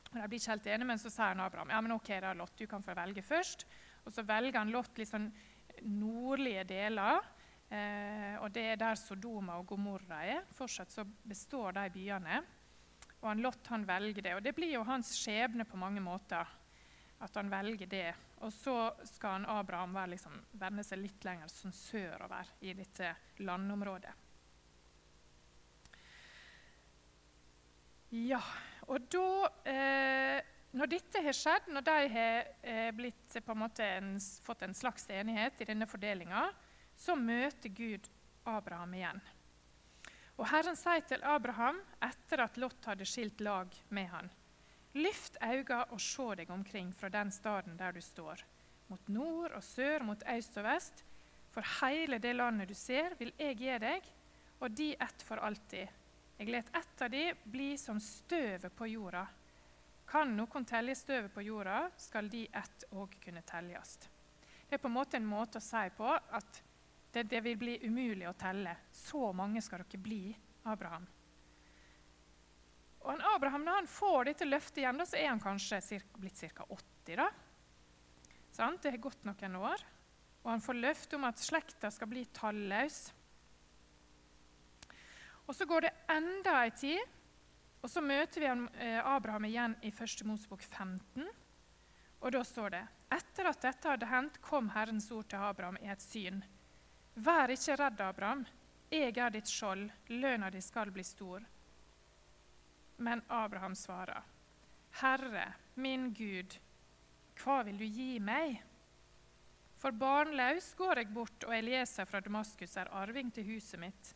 Og 0.09 0.17
De 0.17 0.27
blir 0.27 0.41
ikke 0.41 0.55
helt 0.55 0.67
enige, 0.67 0.89
men 0.89 1.01
så 1.01 1.11
sier 1.13 1.33
han 1.33 1.43
Abraham 1.43 1.73
ja, 1.73 1.81
men 1.85 1.93
ok 1.93 2.09
da, 2.23 2.33
Lot, 2.37 2.55
du 2.57 2.65
kan 2.69 2.85
få 2.85 2.95
velge 2.97 3.21
først. 3.25 3.65
Og 4.05 4.13
så 4.13 4.25
velger 4.25 4.57
han 4.57 4.71
Lot 4.73 4.97
litt 4.97 5.11
sånn 5.11 5.29
nordlige 5.85 6.65
deler. 6.69 7.19
Eh, 7.69 8.35
og 8.41 8.49
Det 8.51 8.63
er 8.71 8.79
der 8.81 8.97
Sodoma 8.97 9.59
og 9.59 9.67
Gomorra 9.69 10.23
er. 10.25 10.47
Fortsatt 10.57 10.93
så 10.93 11.05
består 11.05 11.77
de 11.77 11.89
byene. 11.93 12.39
Og 13.19 13.27
han 13.29 13.43
Lot 13.43 13.69
han 13.69 13.85
velger 13.85 14.25
det. 14.25 14.33
Og 14.37 14.43
det 14.43 14.55
blir 14.57 14.73
jo 14.73 14.87
hans 14.87 15.13
skjebne 15.19 15.67
på 15.69 15.77
mange 15.77 16.01
måter. 16.01 16.55
At 17.19 17.35
han 17.35 17.51
velger 17.51 17.89
det. 17.91 18.07
Og 18.39 18.53
så 18.55 18.75
skal 19.03 19.39
han 19.41 19.49
Abraham 19.51 19.93
være, 19.93 20.13
liksom, 20.15 20.39
vende 20.61 20.85
seg 20.87 21.01
litt 21.03 21.25
lenger 21.27 21.51
sånn 21.51 21.75
sørover 21.75 22.55
i 22.63 22.73
dette 22.77 23.11
landområdet. 23.43 24.28
Ja, 28.09 28.41
og 28.89 29.05
da 29.13 29.49
eh, 29.69 30.39
Når 30.73 30.89
dette 30.89 31.21
har 31.25 31.33
skjedd, 31.33 31.67
når 31.73 31.85
de 31.85 31.97
har 32.13 32.47
eh, 32.61 32.89
blitt, 32.93 33.37
på 33.45 33.53
en 33.55 33.67
en, 33.85 34.09
fått 34.45 34.61
en 34.65 34.73
slags 34.77 35.07
enighet 35.09 35.61
i 35.61 35.65
denne 35.69 35.87
fordelinga, 35.89 36.49
så 36.93 37.15
møter 37.15 37.69
Gud 37.73 38.09
Abraham 38.45 38.93
igjen. 38.93 39.21
Og 40.37 40.45
Herren 40.47 40.77
sier 40.77 41.01
til 41.09 41.25
Abraham 41.25 41.81
etter 42.05 42.45
at 42.45 42.57
Lot 42.61 42.85
hadde 42.85 43.07
skilt 43.09 43.41
lag 43.41 43.73
med 43.89 44.07
han, 44.13 44.29
Lyft 44.97 45.37
øynene 45.41 45.83
og 45.93 45.99
se 46.01 46.31
deg 46.39 46.49
omkring 46.49 46.89
fra 46.97 47.11
den 47.13 47.29
staden 47.31 47.77
der 47.77 47.93
du 47.93 48.01
står, 48.01 48.41
mot 48.89 49.09
nord 49.09 49.53
og 49.53 49.63
sør, 49.63 50.01
mot 50.05 50.23
øst 50.33 50.57
og 50.57 50.65
vest. 50.65 51.03
For 51.53 51.65
hele 51.81 52.17
det 52.21 52.35
landet 52.35 52.69
du 52.69 52.73
ser, 52.77 53.13
vil 53.19 53.33
jeg 53.37 53.57
gi 53.57 53.77
deg, 53.81 54.05
og 54.61 54.73
de 54.73 54.95
ett 54.97 55.25
for 55.25 55.41
alltid. 55.45 55.98
Jeg 56.39 56.53
let 56.53 56.69
ett 56.71 57.01
av 57.03 57.09
de 57.11 57.33
bli 57.43 57.73
som 57.77 57.97
støvet 57.99 58.71
på 58.75 58.87
jorda. 58.87 59.25
Kan 60.07 60.31
noen 60.37 60.63
telle 60.65 60.93
støvet 60.95 61.33
på 61.35 61.43
jorda, 61.43 61.89
skal 61.99 62.29
de 62.31 62.45
ett 62.55 62.85
òg 62.95 63.17
kunne 63.19 63.43
telles. 63.43 63.97
Det 64.69 64.77
er 64.77 64.79
på 64.79 64.87
en 64.87 64.95
måte 64.95 65.19
en 65.19 65.27
måte 65.27 65.59
å 65.59 65.65
si 65.65 65.81
på 65.97 66.07
at 66.07 66.61
det, 67.11 67.25
det, 67.27 67.41
vil 67.43 67.59
bli 67.59 67.75
umulig 67.83 68.29
å 68.29 68.37
telle. 68.39 68.77
Så 68.95 69.33
mange 69.35 69.59
skal 69.65 69.83
dere 69.83 69.99
bli, 69.99 70.31
Abraham. 70.63 71.09
Og 73.03 73.27
Abraham, 73.35 73.67
Når 73.67 73.81
han 73.81 73.91
får 73.91 74.31
dette 74.31 74.47
løftet 74.47 74.83
igjen, 74.85 75.03
da, 75.03 75.05
så 75.09 75.19
er 75.19 75.29
han 75.33 75.43
kanskje 75.43 75.99
blitt 76.15 76.39
ca. 76.55 76.63
80. 76.69 77.15
da. 77.19 77.29
Sant? 78.55 78.81
Det 78.81 78.95
har 78.95 79.03
gått 79.09 79.27
noen 79.27 79.59
år. 79.59 79.87
Og 80.45 80.51
han 80.53 80.63
får 80.63 80.83
løfte 80.87 81.19
om 81.19 81.27
at 81.27 81.41
slekta 81.41 81.91
skal 81.91 82.07
bli 82.07 82.23
talløs. 82.31 83.09
Og 85.49 85.55
Så 85.55 85.65
går 85.65 85.81
det 85.81 85.91
enda 86.13 86.59
ei 86.61 86.71
tid, 86.77 86.99
og 87.81 87.89
så 87.89 88.03
møter 88.05 88.43
vi 88.43 88.49
eh, 88.85 88.99
Abraham 89.01 89.47
igjen 89.47 89.73
i 89.81 89.89
1. 89.89 90.21
Mosebok 90.29 90.61
15. 90.61 91.25
Og 92.19 92.31
Da 92.35 92.43
står 92.45 92.75
det 92.75 92.81
etter 93.09 93.49
at 93.49 93.61
dette 93.63 93.89
hadde 93.89 94.09
hendt, 94.11 94.37
kom 94.45 94.69
Herrens 94.75 95.09
ord 95.11 95.25
til 95.31 95.41
Abraham 95.41 95.79
i 95.81 95.89
et 95.89 96.03
syn. 96.03 96.43
Vær 97.17 97.49
ikke 97.49 97.79
redd, 97.81 98.03
Abraham. 98.05 98.43
Jeg 98.93 99.17
er 99.17 99.33
ditt 99.33 99.49
skjold. 99.49 99.87
Lønna 100.13 100.51
di 100.53 100.61
skal 100.61 100.93
bli 100.93 101.03
stor. 101.03 101.41
Men 103.01 103.23
Abraham 103.27 103.73
svarer, 103.75 104.21
Herre, 105.01 105.47
min 105.75 106.11
Gud, 106.13 106.59
hva 107.41 107.63
vil 107.65 107.79
du 107.79 107.87
gi 107.87 108.19
meg? 108.19 108.59
For 109.79 109.95
barnløs 109.95 110.73
går 110.77 111.01
jeg 111.01 111.13
bort, 111.15 111.47
og 111.47 111.55
Elieser 111.55 112.05
fra 112.05 112.21
Damaskus 112.21 112.75
er 112.77 112.91
arving 113.01 113.31
til 113.33 113.47
huset 113.55 113.79
mitt. 113.79 114.13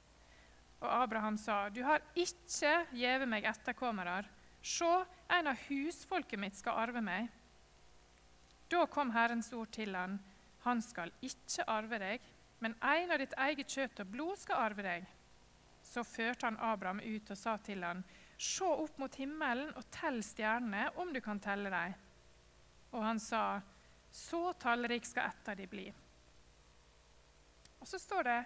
Og 0.84 1.04
Abraham 1.04 1.38
sa, 1.38 1.70
Du 1.70 1.84
har 1.84 2.04
ikke 2.16 2.74
gjeve 2.92 3.28
meg 3.30 3.48
etterkommere. 3.48 4.24
Se, 4.64 4.90
en 5.32 5.48
av 5.48 5.60
husfolket 5.70 6.40
mitt 6.40 6.60
skal 6.60 6.80
arve 6.86 7.02
meg. 7.04 7.30
Da 8.72 8.86
kom 8.92 9.12
Herrens 9.16 9.52
ord 9.56 9.72
til 9.72 9.96
han, 9.96 10.20
Han 10.64 10.82
skal 10.82 11.12
ikke 11.22 11.66
arve 11.68 12.00
deg, 12.00 12.22
men 12.64 12.76
en 12.80 13.12
av 13.12 13.20
ditt 13.20 13.34
eget 13.36 13.68
kjøtt 13.68 14.00
og 14.00 14.12
blod 14.12 14.40
skal 14.40 14.62
arve 14.70 14.84
deg. 14.86 15.08
Så 15.84 16.06
førte 16.08 16.48
han 16.48 16.60
Abraham 16.64 17.02
ut 17.04 17.32
og 17.32 17.38
sa 17.38 17.58
til 17.58 17.84
han, 17.84 18.04
Se 18.38 18.66
opp 18.66 18.98
mot 19.00 19.16
himmelen 19.16 19.74
og 19.76 19.88
tell 19.92 20.22
stjernene, 20.24 20.90
om 21.00 21.12
du 21.14 21.20
kan 21.22 21.40
telle 21.44 21.72
dem. 21.72 21.94
Og 22.96 23.04
han 23.04 23.20
sa, 23.20 23.62
Så 24.12 24.54
tallrik 24.60 25.06
skal 25.06 25.32
ett 25.32 25.50
av 25.50 25.58
de 25.60 25.68
bli. 25.68 25.86
Og 27.80 27.88
så 27.88 28.00
står 28.00 28.24
det, 28.24 28.40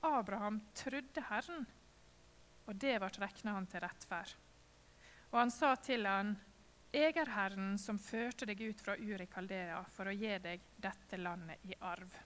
Abraham 0.00 0.60
trodde 0.74 1.24
Herren, 1.28 1.66
og 2.66 2.76
det 2.80 2.96
ble 3.02 3.10
regna 3.20 3.56
han 3.56 3.68
til 3.68 3.82
rettferd. 3.84 4.32
Og 5.30 5.38
han 5.38 5.52
sa 5.54 5.74
til 5.76 6.08
han, 6.08 6.34
Jeg 6.92 7.14
er 7.20 7.30
Herren 7.30 7.76
som 7.78 8.00
førte 8.02 8.48
deg 8.48 8.62
ut 8.64 8.80
fra 8.82 8.96
Uri 8.98 9.26
Kaldea 9.30 9.84
for 9.94 10.10
å 10.10 10.14
gi 10.16 10.32
deg 10.42 10.64
dette 10.76 11.20
landet 11.20 11.62
i 11.70 11.76
arv. 11.86 12.16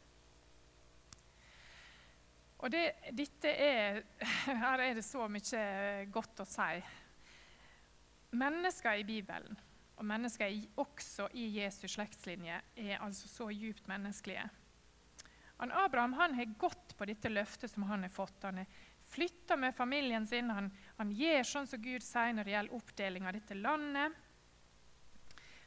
Og 2.65 2.71
det, 2.73 2.85
dette 3.13 3.51
er, 3.51 4.01
Her 4.63 4.81
er 4.81 4.95
det 4.97 5.05
så 5.05 5.27
mye 5.29 6.07
godt 6.13 6.41
å 6.41 6.49
si. 6.49 6.81
Mennesker 8.35 9.03
i 9.03 9.05
Bibelen, 9.07 9.59
og 9.95 10.07
mennesker 10.09 10.55
også 10.81 11.29
i 11.39 11.45
Jesus' 11.59 11.93
slektslinje, 11.95 12.57
er 12.77 13.03
altså 13.05 13.29
så 13.29 13.51
djupt 13.53 13.87
menneskelige. 13.91 14.49
Han 15.57 15.73
Abraham 15.73 16.13
han 16.19 16.35
har 16.35 16.45
gått 16.59 16.97
på 16.99 17.07
dette 17.07 17.31
løftet 17.31 17.71
som 17.71 17.87
han 17.89 18.03
har 18.03 18.13
fått. 18.13 18.43
Han 18.43 18.59
har 18.63 18.67
flytta 19.15 19.57
med 19.57 19.75
familien 19.77 20.27
sin. 20.27 20.51
Han, 20.51 20.71
han 20.97 21.13
gjør 21.15 21.43
sånn 21.47 21.69
som 21.71 21.83
Gud 21.83 22.03
sier 22.03 22.35
når 22.35 22.49
det 22.49 22.57
gjelder 22.57 22.79
oppdeling 22.79 23.29
av 23.29 23.37
dette 23.37 23.59
landet. 23.59 24.21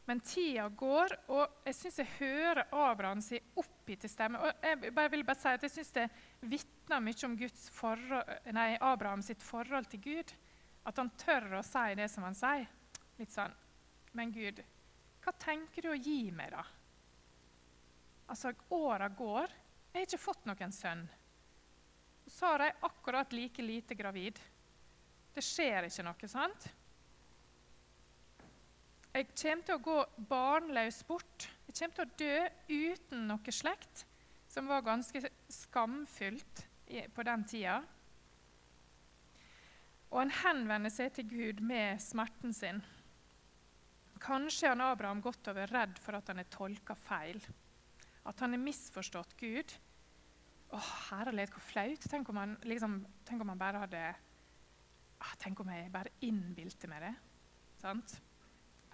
Men 0.08 0.22
tida 0.24 0.70
går, 0.72 1.14
og 1.36 1.64
jeg 1.68 1.76
syns 1.76 1.98
jeg 2.00 2.12
hører 2.22 2.70
Abraham 2.72 3.20
si 3.24 3.42
oppgitte 3.60 4.08
stemme. 4.08 4.40
Og 4.40 4.64
jeg 4.64 4.94
bare 4.96 5.12
vil 5.12 5.26
bare 5.28 5.40
si 5.42 5.52
at 5.52 5.66
jeg 5.68 5.74
syns 5.74 5.92
det 5.98 6.06
vitner 6.48 7.04
mye 7.04 7.28
om 7.28 7.36
forhold, 7.76 8.32
nei, 8.56 8.70
Abraham 8.80 9.22
sitt 9.22 9.44
forhold 9.44 9.90
til 9.92 10.04
Gud. 10.06 10.32
At 10.88 11.02
han 11.02 11.12
tør 11.20 11.58
å 11.60 11.66
si 11.68 11.84
det 12.00 12.08
som 12.12 12.24
han 12.24 12.40
sier. 12.40 12.70
Litt 13.20 13.34
sånn 13.34 13.56
Men 14.16 14.32
Gud, 14.32 14.62
hva 15.26 15.34
tenker 15.36 15.84
du 15.84 15.92
å 15.92 16.00
gi 16.00 16.32
meg, 16.32 16.56
da? 16.56 16.64
Altså, 18.32 18.54
åra 18.76 19.10
går. 19.12 19.52
Jeg 19.92 20.00
har 20.02 20.08
ikke 20.08 20.22
fått 20.22 20.46
noen 20.50 20.74
sønn. 20.76 21.06
Og 22.28 22.34
Sara 22.34 22.68
er 22.70 22.84
akkurat 22.86 23.32
like 23.34 23.64
lite 23.64 23.96
gravid. 23.98 24.40
Det 25.34 25.44
skjer 25.46 25.88
ikke 25.88 26.06
noe, 26.06 26.30
sant? 26.30 26.68
Jeg 29.18 29.30
kommer 29.32 29.66
til 29.66 29.78
å 29.78 29.82
gå 29.82 29.98
barnløs 30.30 31.00
bort. 31.08 31.48
Jeg 31.66 31.80
kommer 31.80 31.96
til 31.96 32.06
å 32.06 32.18
dø 32.22 32.92
uten 32.92 33.24
noe 33.32 33.54
slekt, 33.56 34.04
som 34.52 34.70
var 34.70 34.86
ganske 34.86 35.24
skamfullt 35.50 36.66
på 37.16 37.26
den 37.26 37.46
tida. 37.50 37.80
Og 40.12 40.22
han 40.22 40.36
henvender 40.44 40.94
seg 40.94 41.16
til 41.16 41.28
Gud 41.32 41.64
med 41.66 42.00
smerten 42.04 42.54
sin. 42.56 42.84
Kanskje 44.22 44.72
han 44.72 44.84
Abraham 44.86 45.22
godt 45.22 45.50
over 45.52 45.70
redd 45.74 45.98
for 46.02 46.18
at 46.18 46.30
han 46.32 46.42
er 46.42 46.52
tolka 46.54 46.96
feil, 46.98 47.42
at 48.28 48.44
han 48.44 48.56
har 48.56 48.62
misforstått 48.62 49.36
Gud. 49.40 49.74
Å, 50.76 50.80
herlighet, 51.12 51.54
hvor 51.56 51.64
flaut. 51.64 52.08
Tenk 52.12 52.30
om 52.32 52.40
han, 52.42 52.56
liksom, 52.68 53.00
tenk 53.28 53.44
om 53.44 53.54
han 53.54 53.62
bare 53.62 53.84
hadde 53.86 54.02
ah, 55.24 55.36
Tenk 55.40 55.62
om 55.64 55.72
jeg 55.72 55.92
bare 55.94 56.12
innbilte 56.28 56.90
meg 56.92 57.06
det. 57.08 57.14
Sant? 57.80 58.18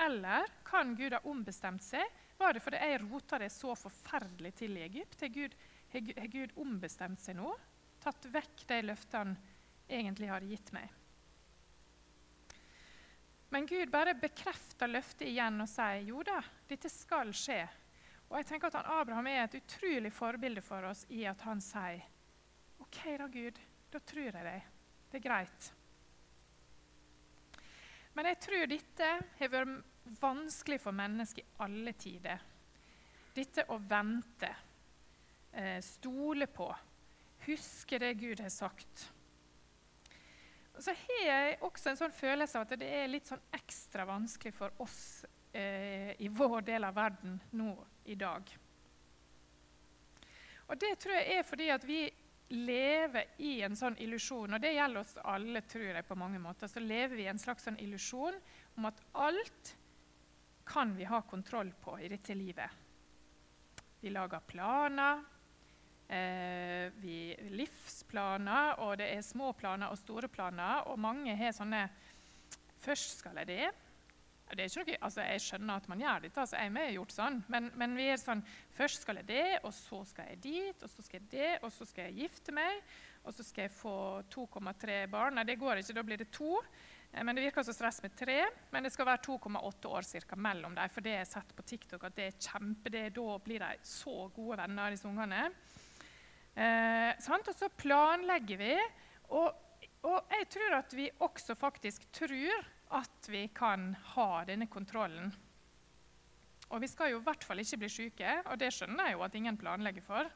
Eller 0.03 0.49
kan 0.65 0.93
Gud 0.97 1.15
ha 1.15 1.21
ombestemt 1.29 1.83
seg? 1.85 2.05
Var 2.37 2.55
det 2.55 2.63
fordi 2.65 2.81
jeg 2.81 3.01
rota 3.03 3.39
det 3.41 3.51
så 3.53 3.75
forferdelig 3.77 4.53
til 4.59 4.77
i 4.77 4.85
Egypt? 4.87 5.21
Har 5.21 5.33
Gud, 5.33 5.55
har 5.93 6.31
Gud 6.33 6.57
ombestemt 6.59 7.21
seg 7.21 7.37
nå? 7.37 7.53
Tatt 8.03 8.25
vekk 8.33 8.65
de 8.69 8.81
løftene 8.83 9.33
han 9.33 9.37
egentlig 9.87 10.29
har 10.31 10.45
gitt 10.45 10.73
meg? 10.75 10.89
Men 13.53 13.67
Gud 13.69 13.91
bare 13.93 14.15
bekrefter 14.17 14.89
løftet 14.89 15.27
igjen 15.29 15.61
og 15.61 15.69
sier 15.69 16.01
jo 16.07 16.23
da, 16.25 16.39
dette 16.67 16.89
skal 16.89 17.29
skje. 17.37 17.61
Og 18.33 18.39
jeg 18.39 18.47
tenker 18.49 18.73
at 18.73 18.87
Abraham 18.89 19.27
er 19.29 19.43
et 19.43 19.59
utrolig 19.59 20.09
forbilde 20.09 20.61
for 20.65 20.87
oss 20.89 21.03
i 21.13 21.19
at 21.29 21.43
han 21.45 21.59
sier 21.61 22.01
OK 22.81 22.97
da, 23.21 23.27
Gud, 23.29 23.59
da 23.93 24.01
tror 24.01 24.25
jeg 24.25 24.33
deg. 24.33 24.71
Det 25.11 25.19
er 25.19 25.23
greit. 25.27 25.67
Men 28.17 28.31
jeg 28.31 28.39
tror 28.41 28.65
dette 28.71 29.11
har 29.37 29.53
vært 29.53 30.17
vanskelig 30.17 30.79
for 30.81 30.97
mennesker 30.97 31.45
i 31.45 31.61
alle 31.61 31.93
tider. 31.93 32.41
Dette 33.37 33.67
å 33.69 33.77
vente, 33.77 34.49
eh, 35.53 35.77
stole 35.85 36.49
på, 36.49 36.73
huske 37.45 38.01
det 38.01 38.15
Gud 38.17 38.41
har 38.41 38.53
sagt. 38.53 39.07
Så 40.73 40.97
har 41.05 41.25
jeg 41.27 41.57
også 41.61 41.91
en 41.91 42.01
sånn 42.01 42.17
følelse 42.17 42.57
av 42.57 42.65
at 42.65 42.79
det 42.81 42.89
er 42.97 43.09
litt 43.13 43.29
sånn 43.29 43.49
ekstra 43.53 44.09
vanskelig 44.09 44.57
for 44.57 44.81
oss 44.81 45.25
eh, 45.53 46.17
i 46.17 46.33
vår 46.33 46.61
del 46.73 46.89
av 46.89 46.97
verden 46.97 47.37
nå 47.53 47.75
i 48.05 48.15
dag. 48.15 48.57
Og 50.67 50.79
Det 50.79 50.93
tror 50.99 51.13
jeg 51.17 51.37
er 51.37 51.47
fordi 51.47 51.69
at 51.69 51.85
vi 51.87 52.01
lever 52.53 53.35
i 53.41 53.61
en 53.65 53.75
sånn 53.75 53.97
illusjon, 54.03 54.53
og 54.53 54.61
det 54.61 54.75
gjelder 54.75 55.01
oss 55.01 55.15
alle, 55.25 55.61
tror 55.69 55.85
jeg, 55.89 56.05
på 56.07 56.17
mange 56.19 56.39
måter. 56.41 56.69
Så 56.69 56.83
lever 56.83 57.15
vi 57.17 57.25
i 57.25 57.31
en 57.31 57.41
slags 57.41 57.65
sånn 57.67 57.79
illusjon 57.81 58.37
om 58.77 58.89
at 58.89 58.99
alt 59.13 59.75
kan 60.67 60.93
vi 60.95 61.07
ha 61.09 61.21
kontroll 61.27 61.73
på 61.81 61.97
i 61.99 62.09
dette 62.11 62.35
livet. 62.37 62.81
Vi 64.03 64.11
lager 64.11 64.43
planer, 64.47 65.23
eh, 66.07 66.91
vi, 66.99 67.35
livsplaner, 67.55 68.79
og 68.83 68.97
det 68.99 69.09
er 69.15 69.21
små 69.25 69.53
planer 69.53 69.91
og 69.91 69.99
store 69.99 70.27
planer. 70.27 70.87
Og 70.91 70.99
mange 70.99 71.35
har 71.35 71.55
sånne 71.55 71.87
Først 72.83 73.21
skal 73.21 73.37
jeg 73.39 73.47
det. 73.47 73.67
Det 74.59 74.67
noe, 74.77 74.97
altså 75.05 75.25
jeg 75.25 75.43
skjønner 75.45 75.81
at 75.81 75.87
man 75.91 76.03
gjør 76.03 76.25
dette, 76.25 76.43
altså 76.43 76.59
jeg 76.59 76.73
har 76.75 76.93
gjort 76.95 77.15
sånn. 77.15 77.39
Men, 77.53 77.69
men, 77.79 77.95
vi 77.99 78.09
er 78.11 78.21
sånn 78.21 78.43
Først 78.73 79.05
skal 79.05 79.21
jeg 79.21 79.29
det, 79.29 79.47
og 79.63 79.73
så 79.75 80.01
skal 80.09 80.31
jeg 80.31 80.41
dit, 80.43 80.83
og 80.83 80.89
så 80.89 81.05
skal 81.05 81.19
jeg 81.19 81.29
det, 81.31 81.51
og 81.61 81.71
så 81.75 81.87
skal 81.89 82.09
jeg 82.09 82.25
gifte 82.25 82.55
meg. 82.55 82.81
Og 83.23 83.35
så 83.35 83.45
skal 83.47 83.67
jeg 83.67 83.75
få 83.77 83.95
2,3 84.33 84.97
barn. 85.11 85.37
Nei, 85.37 85.45
det 85.47 85.59
går 85.61 85.79
ikke, 85.79 85.95
da 85.95 86.03
blir 86.03 86.19
det 86.19 86.31
to. 86.35 86.57
Eh, 87.13 87.23
men 87.23 87.35
Det 87.35 87.45
virker 87.45 87.63
som 87.63 87.77
stress 87.77 88.01
med 88.03 88.15
tre, 88.17 88.39
men 88.71 88.83
det 88.83 88.91
skal 88.93 89.07
være 89.07 89.23
2,8 89.27 89.91
år 89.93 90.07
cirka, 90.07 90.35
mellom 90.35 90.75
dem. 90.75 90.91
For 90.91 91.05
det 91.05 91.17
har 91.19 91.29
sett 91.29 91.55
på 91.55 91.65
TikTok 91.69 92.03
at 92.09 92.17
det 92.17 92.27
er 92.27 92.39
kjempe, 92.49 92.91
det, 92.91 93.09
da 93.15 93.37
blir 93.45 93.63
de 93.63 93.87
så 93.87 94.27
gode 94.35 94.59
venner, 94.63 94.91
disse 94.91 95.07
ungene. 95.07 95.45
Eh, 96.53 97.13
og 97.17 97.55
så 97.55 97.69
planlegger 97.77 98.59
vi. 98.59 98.73
Og, 99.33 99.53
og, 100.03 100.33
jeg 100.35 100.49
tror 100.53 100.77
at 100.77 100.93
vi 100.97 101.09
også 101.25 101.55
faktisk 101.57 102.05
tror 102.13 102.67
at 102.93 103.29
vi 103.29 103.47
kan 103.55 103.91
ha 104.13 104.43
denne 104.47 104.67
kontrollen. 104.71 105.33
Og 106.69 106.81
vi 106.81 106.89
skal 106.89 107.11
jo 107.13 107.19
i 107.21 107.25
hvert 107.25 107.43
fall 107.45 107.61
ikke 107.61 107.81
bli 107.83 107.89
syke, 107.91 108.37
og 108.49 108.57
det 108.61 108.71
skjønner 108.73 109.09
jeg 109.09 109.17
jo 109.17 109.25
at 109.25 109.35
ingen 109.37 109.59
planlegger 109.59 110.05
for. 110.05 110.29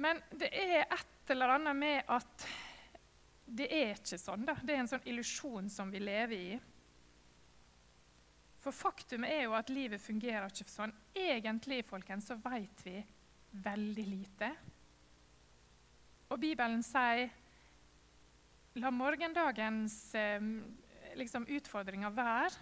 Men 0.00 0.20
det 0.36 0.50
er 0.52 0.84
et 0.84 1.32
eller 1.32 1.56
annet 1.56 1.76
med 1.76 2.12
at 2.12 2.46
det 3.46 3.66
er 3.70 3.92
ikke 3.94 4.18
sånn. 4.18 4.44
da. 4.46 4.56
Det 4.60 4.74
er 4.74 4.82
en 4.82 4.90
sånn 4.90 5.06
illusjon 5.08 5.68
som 5.72 5.92
vi 5.92 6.00
lever 6.02 6.36
i. 6.36 6.56
For 8.60 8.74
faktum 8.74 9.24
er 9.24 9.44
jo 9.44 9.54
at 9.54 9.70
livet 9.70 10.02
fungerer 10.02 10.50
ikke 10.50 10.72
sånn. 10.72 10.94
Egentlig 11.14 11.84
folkens, 11.86 12.26
så 12.26 12.36
vet 12.42 12.82
vi 12.82 12.96
veldig 13.62 14.06
lite. 14.10 14.50
Og 16.26 16.40
Bibelen 16.42 16.82
sier 16.82 17.30
la 18.76 18.90
morgendagens 18.92 20.14
eh, 20.14 20.40
liksom, 21.16 21.46
utfordringer 21.48 22.12
være. 22.12 22.52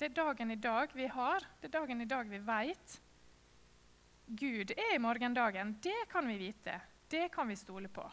Det 0.00 0.08
er 0.08 0.16
dagen 0.16 0.54
i 0.54 0.56
dag 0.56 0.92
vi 0.96 1.06
har, 1.12 1.44
det 1.60 1.68
er 1.68 1.76
dagen 1.76 2.00
i 2.00 2.08
dag 2.08 2.30
vi 2.30 2.40
vet. 2.44 2.96
Gud 4.40 4.72
er 4.72 4.94
i 4.94 5.02
morgendagen. 5.02 5.74
Det 5.82 6.06
kan 6.08 6.28
vi 6.28 6.38
vite. 6.40 6.78
Det 7.10 7.28
kan 7.34 7.48
vi 7.50 7.58
stole 7.58 7.90
på. 7.92 8.04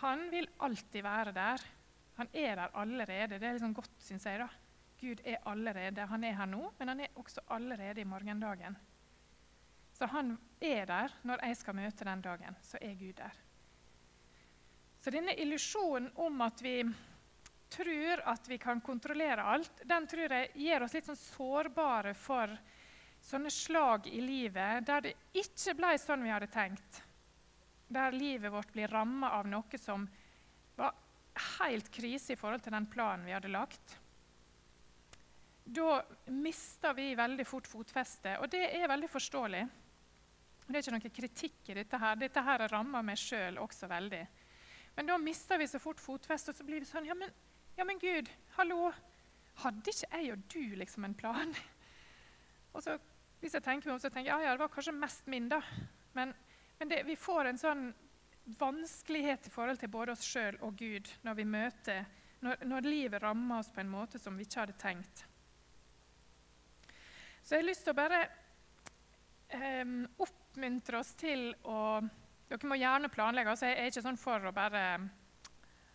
Han 0.00 0.28
vil 0.30 0.48
alltid 0.64 1.02
være 1.04 1.34
der. 1.36 1.64
Han 2.16 2.30
er 2.32 2.56
der 2.56 2.76
allerede. 2.78 3.38
Det 3.40 3.48
er 3.48 3.58
liksom 3.58 3.74
godt, 3.74 3.90
syns 3.98 4.24
jeg. 4.24 4.38
da. 4.38 4.48
Gud 5.00 5.20
er 5.24 5.42
allerede. 5.50 6.06
Han 6.06 6.24
er 6.24 6.38
her 6.38 6.48
nå, 6.48 6.70
men 6.78 6.88
han 6.88 7.00
er 7.00 7.18
også 7.18 7.42
allerede 7.50 8.00
i 8.00 8.08
morgendagen. 8.08 8.78
Så 9.92 10.06
han 10.06 10.38
er 10.60 10.86
der 10.86 11.12
når 11.24 11.44
jeg 11.44 11.56
skal 11.56 11.76
møte 11.76 12.04
den 12.04 12.22
dagen. 12.22 12.56
Så 12.62 12.78
er 12.80 12.94
Gud 12.94 13.18
der. 13.18 13.34
Så 15.00 15.12
denne 15.12 15.34
illusjonen 15.40 16.10
om 16.20 16.42
at 16.44 16.60
vi 16.62 16.82
tror 17.70 18.22
at 18.28 18.48
vi 18.50 18.58
kan 18.58 18.82
kontrollere 18.84 19.42
alt, 19.42 19.84
den 19.86 20.06
tror 20.10 20.34
jeg 20.34 20.50
gjør 20.66 20.84
oss 20.84 20.96
litt 20.96 21.08
sånn 21.08 21.20
sårbare 21.20 22.14
for 22.18 22.52
sånne 23.20 23.52
slag 23.52 24.08
i 24.10 24.20
livet 24.24 24.86
der 24.88 25.04
det 25.04 25.14
ikke 25.36 25.76
ble 25.78 25.94
sånn 26.00 26.24
vi 26.24 26.32
hadde 26.34 26.50
tenkt. 26.52 27.00
Der 27.88 28.12
livet 28.12 28.52
vårt 28.52 28.72
blir 28.74 28.90
ramma 28.90 29.32
av 29.38 29.48
noe 29.48 29.80
som 29.80 30.04
var 30.76 30.94
helt 31.60 31.90
krise 31.94 32.34
i 32.34 32.38
forhold 32.38 32.64
til 32.64 32.74
den 32.74 32.88
planen 32.90 33.26
vi 33.28 33.36
hadde 33.36 33.52
lagt 33.52 34.00
da 35.70 36.02
mister 36.26 36.94
vi 36.94 37.14
veldig 37.14 37.46
fort 37.46 37.68
fotfestet. 37.70 38.38
Og 38.40 38.50
det 38.50 38.64
er 38.74 38.88
veldig 38.90 39.10
forståelig. 39.10 39.62
Det 40.66 40.76
er 40.76 40.82
ikke 40.82 40.94
noe 40.96 41.12
kritikk 41.14 41.70
i 41.70 41.76
dette. 41.78 41.98
her. 41.98 42.16
Dette 42.18 42.42
her 42.42 42.66
rammer 42.68 43.04
meg 43.06 43.18
sjøl 43.18 43.58
også 43.62 43.88
veldig. 43.90 44.22
Men 44.96 45.06
da 45.06 45.18
mister 45.18 45.58
vi 45.58 45.68
så 45.70 45.78
fort 45.82 46.00
fotfestet, 46.00 46.54
og 46.54 46.58
så 46.58 46.66
blir 46.66 46.82
det 46.82 46.90
sånn 46.90 47.08
ja 47.08 47.16
men, 47.16 47.32
ja, 47.78 47.86
men 47.88 48.00
Gud, 48.02 48.28
hallo! 48.58 48.90
Hadde 49.60 49.92
ikke 49.92 50.08
jeg 50.16 50.32
og 50.32 50.44
du 50.52 50.76
liksom 50.80 51.04
en 51.04 51.16
plan? 51.16 51.54
Og 52.72 52.84
så, 52.84 52.94
Hvis 53.40 53.56
jeg 53.56 53.64
tenker 53.64 53.88
meg 53.88 53.96
om, 53.96 54.00
så 54.00 54.08
tenker 54.12 54.30
jeg 54.30 54.36
ja, 54.36 54.46
ja, 54.46 54.52
det 54.54 54.62
var 54.62 54.70
kanskje 54.70 54.92
mest 54.94 55.26
min, 55.26 55.48
da. 55.50 55.58
Men, 56.14 56.32
men 56.78 56.90
det, 56.92 57.00
vi 57.08 57.16
får 57.18 57.50
en 57.50 57.58
sånn 57.58 57.82
vanskelighet 58.60 59.48
i 59.48 59.52
forhold 59.52 59.80
til 59.80 59.90
både 59.90 60.14
oss 60.14 60.22
sjøl 60.24 60.56
og 60.64 60.78
Gud 60.78 61.10
når 61.26 61.38
vi 61.38 61.46
møter 61.50 62.06
når, 62.40 62.62
når 62.64 62.88
livet 62.88 63.22
rammer 63.22 63.60
oss 63.60 63.70
på 63.72 63.82
en 63.82 63.92
måte 63.92 64.20
som 64.20 64.36
vi 64.38 64.46
ikke 64.46 64.62
hadde 64.62 64.78
tenkt. 64.80 65.24
Så 67.42 67.56
jeg 67.56 67.62
har 67.62 67.68
lyst 67.68 67.84
til 67.86 67.94
å 67.94 67.98
bare 67.98 68.20
eh, 69.56 69.92
oppmuntre 70.24 71.00
oss 71.00 71.12
til 71.20 71.50
å 71.68 72.00
Dere 72.50 72.66
må 72.66 72.74
gjerne 72.80 73.10
planlegge. 73.12 73.52
altså 73.52 73.68
Jeg 73.70 73.78
er 73.78 73.92
ikke 73.92 74.02
sånn 74.02 74.18
for 74.18 74.46
å 74.48 74.54
bare 74.54 74.82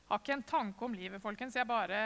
Har 0.07 0.21
ikke 0.21 0.37
en 0.37 0.47
tanke 0.47 0.85
om 0.87 0.93
livet, 0.95 1.21
folkens. 1.21 1.57
Jeg 1.57 1.67
bare 1.67 1.99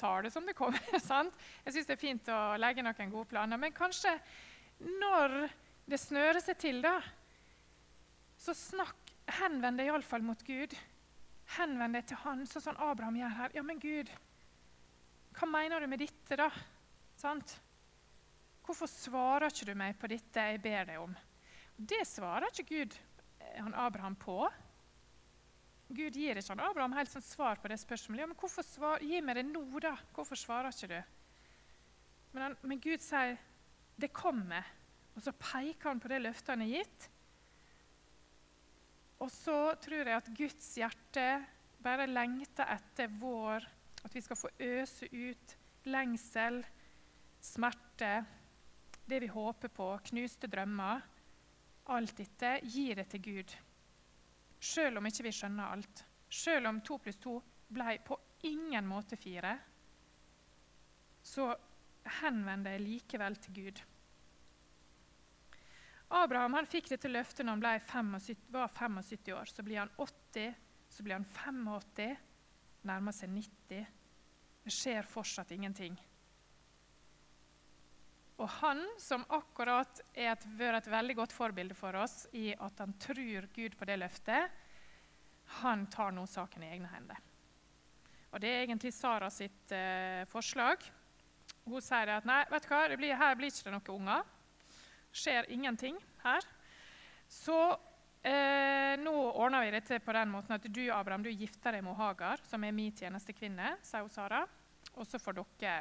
tar 0.00 0.24
det 0.24 0.30
som 0.32 0.46
det 0.46 0.54
kommer. 0.56 0.80
sant? 1.02 1.34
Jeg 1.64 1.74
syns 1.74 1.88
det 1.88 1.96
er 1.96 2.00
fint 2.00 2.28
å 2.32 2.40
legge 2.60 2.84
noen 2.84 3.12
gode 3.12 3.28
planer. 3.32 3.60
Men 3.60 3.74
kanskje 3.76 4.14
når 5.02 5.34
det 5.88 5.98
snører 6.00 6.40
seg 6.42 6.58
til, 6.60 6.80
da, 6.84 6.94
så 8.40 8.54
snakk, 8.56 9.12
henvend 9.40 9.80
deg 9.80 9.90
iallfall 9.90 10.24
mot 10.24 10.40
Gud. 10.46 10.72
Henvend 11.56 11.98
deg 11.98 12.06
til 12.08 12.20
Han, 12.22 12.44
sånn 12.48 12.64
som 12.68 12.80
Abraham 12.82 13.18
gjør 13.18 13.36
her. 13.40 13.56
Ja, 13.58 13.64
men 13.66 13.82
Gud, 13.82 14.12
hva 15.36 15.48
mener 15.50 15.82
du 15.82 15.90
med 15.90 16.00
dette, 16.04 16.38
da? 16.38 16.48
Sant? 17.16 17.58
'Hvorfor 18.66 18.90
svarer 18.90 19.46
ikke 19.46 19.68
du 19.68 19.76
meg 19.78 19.94
på 19.94 20.08
dette 20.10 20.42
jeg 20.42 20.58
ber 20.62 20.88
deg 20.88 20.98
om?' 20.98 21.14
Det 21.78 22.00
svarer 22.08 22.50
ikke 22.50 22.66
Gud 22.66 22.96
han 23.62 23.74
Abraham 23.74 24.16
på. 24.20 24.46
Gud 25.88 26.16
gir 26.18 26.38
ikke 26.38 26.54
han 26.54 26.64
Abraham 26.66 26.96
helt 26.96 27.12
sånn 27.12 27.24
svar 27.24 27.60
på 27.62 27.70
det 27.70 27.78
spørsmålet. 27.78 28.24
Ja, 28.24 28.30
men 28.30 28.38
hvorfor 28.40 28.66
svar, 28.66 29.04
Gi 29.04 29.20
meg 29.22 29.38
det 29.38 29.46
nå, 29.48 29.64
da. 29.82 29.94
Hvorfor 30.16 30.38
svarer 30.38 30.74
ikke 30.74 30.90
du? 30.90 30.98
Men, 32.34 32.42
han, 32.42 32.56
men 32.62 32.82
Gud 32.82 33.00
sier, 33.00 33.38
'Det 33.96 34.12
kommer'. 34.12 34.64
Og 35.16 35.22
så 35.24 35.32
peker 35.32 35.88
han 35.88 36.00
på 36.00 36.08
det 36.12 36.20
løftet 36.20 36.52
han 36.52 36.62
er 36.66 36.74
gitt. 36.74 37.06
Og 39.24 39.30
så 39.32 39.74
tror 39.80 40.04
jeg 40.04 40.16
at 40.16 40.34
Guds 40.36 40.66
hjerte 40.76 41.28
bare 41.80 42.08
lengter 42.10 42.68
etter 42.68 43.08
vår 43.20 43.64
At 44.04 44.14
vi 44.14 44.20
skal 44.20 44.36
få 44.38 44.50
øse 44.60 45.08
ut 45.10 45.54
lengsel, 45.86 46.60
smerte, 47.42 48.26
det 49.06 49.18
vi 49.22 49.26
håper 49.30 49.70
på, 49.74 49.88
knuste 50.10 50.46
drømmer. 50.50 51.02
Alt 51.94 52.16
dette 52.18 52.56
gir 52.66 52.98
det 52.98 53.06
til 53.12 53.22
Gud. 53.22 53.56
Selv 54.58 54.98
om 54.98 55.06
ikke 55.06 55.28
vi 55.28 55.34
skjønner 55.34 55.76
alt. 55.76 56.02
Selv 56.28 56.66
om 56.70 56.80
to 56.82 56.98
pluss 56.98 57.20
to 57.22 57.36
ble 57.70 57.98
på 58.06 58.18
ingen 58.46 58.86
måte 58.86 59.18
fire, 59.18 59.52
så 61.22 61.50
henvender 62.20 62.76
jeg 62.76 62.84
likevel 62.86 63.36
til 63.42 63.54
Gud. 63.60 63.82
Abraham 66.14 66.54
han 66.54 66.68
fikk 66.70 66.92
dette 66.92 67.10
løftet 67.10 67.46
når 67.46 67.62
han 67.64 67.80
75, 67.82 68.44
var 68.54 68.70
75 68.70 69.32
år. 69.34 69.50
Så 69.50 69.62
blir 69.66 69.82
han 69.82 69.90
80, 69.98 70.54
så 70.88 71.02
blir 71.02 71.18
han 71.18 71.26
85, 71.26 72.18
nærmer 72.86 73.14
seg 73.14 73.32
90. 73.34 73.86
Det 74.66 74.74
skjer 74.74 75.06
fortsatt 75.10 75.50
ingenting. 75.54 75.98
Og 78.36 78.48
han, 78.58 78.82
som 79.00 79.24
akkurat 79.32 80.02
et, 80.12 80.42
vært 80.58 80.84
et 80.84 80.92
veldig 80.92 81.16
godt 81.16 81.32
forbilde 81.32 81.76
for 81.76 81.96
oss 81.96 82.26
i 82.36 82.50
at 82.52 82.82
han 82.82 82.92
tror 83.00 83.48
Gud 83.54 83.76
på 83.78 83.88
det 83.88 83.96
løftet, 84.02 84.52
han 85.62 85.86
tar 85.88 86.12
nå 86.12 86.26
saken 86.28 86.66
i 86.66 86.70
egne 86.74 86.90
hender. 86.90 87.22
Og 88.34 88.40
Det 88.42 88.50
er 88.50 88.64
egentlig 88.66 88.92
Sara 88.92 89.30
sitt 89.32 89.72
eh, 89.72 90.26
forslag. 90.28 90.82
Hun 91.64 91.80
sier 91.80 92.10
at 92.18 92.26
nei, 92.28 92.42
vet 92.50 92.66
du 92.66 92.72
hva, 92.74 92.80
blir, 92.98 93.16
her 93.16 93.36
blir 93.38 93.52
ikke 93.52 93.70
det 93.70 93.72
noen 93.72 93.92
unger. 93.94 94.26
skjer 95.16 95.48
ingenting 95.50 95.96
her. 96.20 96.44
Så 97.32 97.56
eh, 98.20 98.98
nå 99.00 99.14
ordner 99.30 99.64
vi 99.64 99.72
dette 99.78 100.00
på 100.04 100.12
den 100.12 100.34
måten 100.34 100.58
at 100.58 100.66
du 100.68 100.82
Abraham, 100.92 101.24
du 101.24 101.30
gifter 101.30 101.78
deg 101.78 101.86
med 101.86 101.96
Hagar, 101.96 102.42
som 102.44 102.64
er 102.64 102.76
min 102.76 102.92
tjenestekvinne, 102.92 103.78
sier 103.80 104.04
hun 104.04 104.12
Sara. 104.12 104.44
Og 104.92 105.06
så 105.08 105.18
får 105.22 105.40
dere 105.40 105.78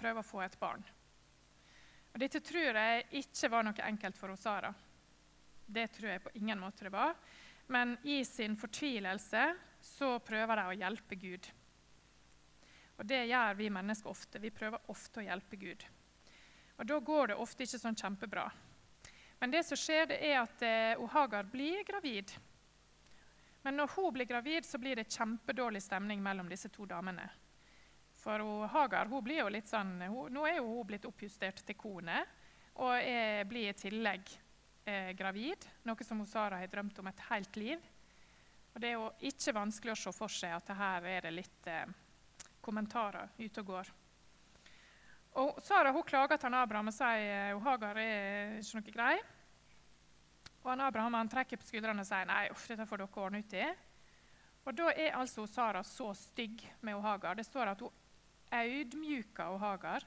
prøve 0.00 0.22
å 0.22 0.26
få 0.26 0.40
et 0.46 0.56
barn. 0.60 0.86
Og 2.12 2.18
Dette 2.18 2.40
tror 2.42 2.76
jeg 2.76 3.06
ikke 3.22 3.50
var 3.52 3.66
noe 3.66 3.86
enkelt 3.86 4.18
for 4.18 4.34
Sara. 4.36 4.72
Det 5.66 5.86
tror 5.94 6.10
jeg 6.10 6.22
på 6.24 6.34
ingen 6.34 6.58
måte 6.58 6.86
det 6.86 6.92
var. 6.94 7.14
Men 7.70 7.94
i 8.02 8.24
sin 8.24 8.56
fortvilelse 8.58 9.44
så 9.80 10.16
prøver 10.18 10.58
de 10.58 10.64
å 10.66 10.78
hjelpe 10.80 11.14
Gud. 11.14 11.46
Og 12.98 13.06
Det 13.06 13.22
gjør 13.30 13.54
vi 13.54 13.70
mennesker 13.72 14.10
ofte. 14.10 14.42
Vi 14.42 14.50
prøver 14.50 14.90
ofte 14.90 15.22
å 15.22 15.24
hjelpe 15.24 15.56
Gud. 15.56 15.86
Og 16.76 16.86
Da 16.86 16.98
går 16.98 17.30
det 17.30 17.38
ofte 17.38 17.64
ikke 17.64 17.78
sånn 17.78 17.96
kjempebra. 17.96 18.50
Men 19.40 19.54
det 19.54 19.62
som 19.64 19.78
skjer, 19.78 20.10
det 20.10 20.18
er 20.20 20.42
at 20.42 20.62
Ohagar 21.00 21.12
Hagar 21.14 21.46
blir 21.48 21.84
gravid. 21.84 22.32
Men 23.62 23.76
når 23.76 23.94
hun 23.94 24.12
blir 24.12 24.28
gravid, 24.28 24.66
så 24.66 24.78
blir 24.78 24.96
det 24.96 25.08
kjempedårlig 25.12 25.82
stemning 25.82 26.22
mellom 26.22 26.48
disse 26.48 26.68
to 26.68 26.84
damene. 26.88 27.28
For 28.20 28.42
hun, 28.44 28.68
Hagar 28.68 29.08
hun 29.08 29.24
blir 29.24 29.40
jo 29.40 29.48
litt 29.52 29.68
sånn, 29.70 29.96
hun, 30.04 30.28
nå 30.32 30.44
er 30.48 30.60
hun 30.60 30.84
blitt 30.88 31.08
oppjustert 31.08 31.62
til 31.64 31.78
kone 31.78 32.20
og 32.80 32.92
er, 32.96 33.44
blir 33.48 33.70
i 33.70 33.76
tillegg 33.76 34.28
eh, 34.88 35.10
gravid, 35.16 35.66
noe 35.88 36.06
som 36.06 36.20
Sara 36.28 36.60
har 36.60 36.70
drømt 36.70 37.00
om 37.00 37.08
et 37.10 37.24
helt 37.30 37.56
liv. 37.60 37.88
Og 38.74 38.80
Det 38.80 38.90
er 38.90 38.96
jo 38.96 39.08
ikke 39.30 39.56
vanskelig 39.56 39.94
å 39.94 40.00
se 40.04 40.12
for 40.14 40.32
seg 40.32 40.54
at 40.54 40.72
her 40.78 41.08
er 41.10 41.26
det 41.26 41.34
litt 41.34 41.68
eh, 41.68 41.88
kommentarer 42.62 43.32
ute 43.40 43.64
og 43.64 43.72
går. 43.72 43.92
Og 45.40 45.60
Sara 45.62 45.92
hun 45.94 46.06
klager 46.06 46.40
til 46.40 46.54
Abraham 46.58 46.90
og 46.90 46.96
sier 46.96 47.26
at 47.26 47.52
eh, 47.54 47.62
Hagar 47.66 48.00
er 48.02 48.58
ikke 48.60 48.80
noe 48.80 48.96
grei. 48.96 49.14
Og 50.60 50.72
Abraham 50.76 51.16
han 51.16 51.30
trekker 51.32 51.60
på 51.60 51.68
skuldrene 51.70 52.04
og 52.04 52.08
sier 52.08 52.28
nei, 52.28 52.44
uff, 52.52 52.66
dette 52.68 52.86
får 52.86 53.00
dere 53.02 53.24
ordne 53.24 53.40
ut 53.40 53.56
i. 53.56 53.68
Og 54.68 54.76
Da 54.76 54.90
er 54.92 55.16
altså 55.16 55.46
Sara 55.48 55.82
så 55.86 56.10
stygg 56.14 56.62
med 56.84 57.00
Hagar. 57.00 57.38
Det 57.38 57.46
står 57.48 57.72
at 57.72 57.80
hun 57.80 57.99
audmjuka 58.50 59.48
og 59.52 59.60
Hagar. 59.62 60.06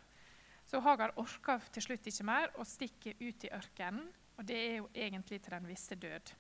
Så 0.66 0.80
Hagar 0.84 1.16
orker 1.20 1.64
til 1.74 1.86
slutt 1.88 2.08
ikke 2.08 2.28
mer 2.28 2.54
og 2.58 2.68
stikker 2.68 3.20
ut 3.22 3.48
i 3.48 3.52
ørkenen. 3.54 4.08
Og 4.38 4.48
det 4.48 4.58
er 4.58 4.78
jo 4.80 4.88
egentlig 4.96 5.42
til 5.42 5.54
den 5.54 5.68
visse 5.70 5.96
død. 5.96 6.32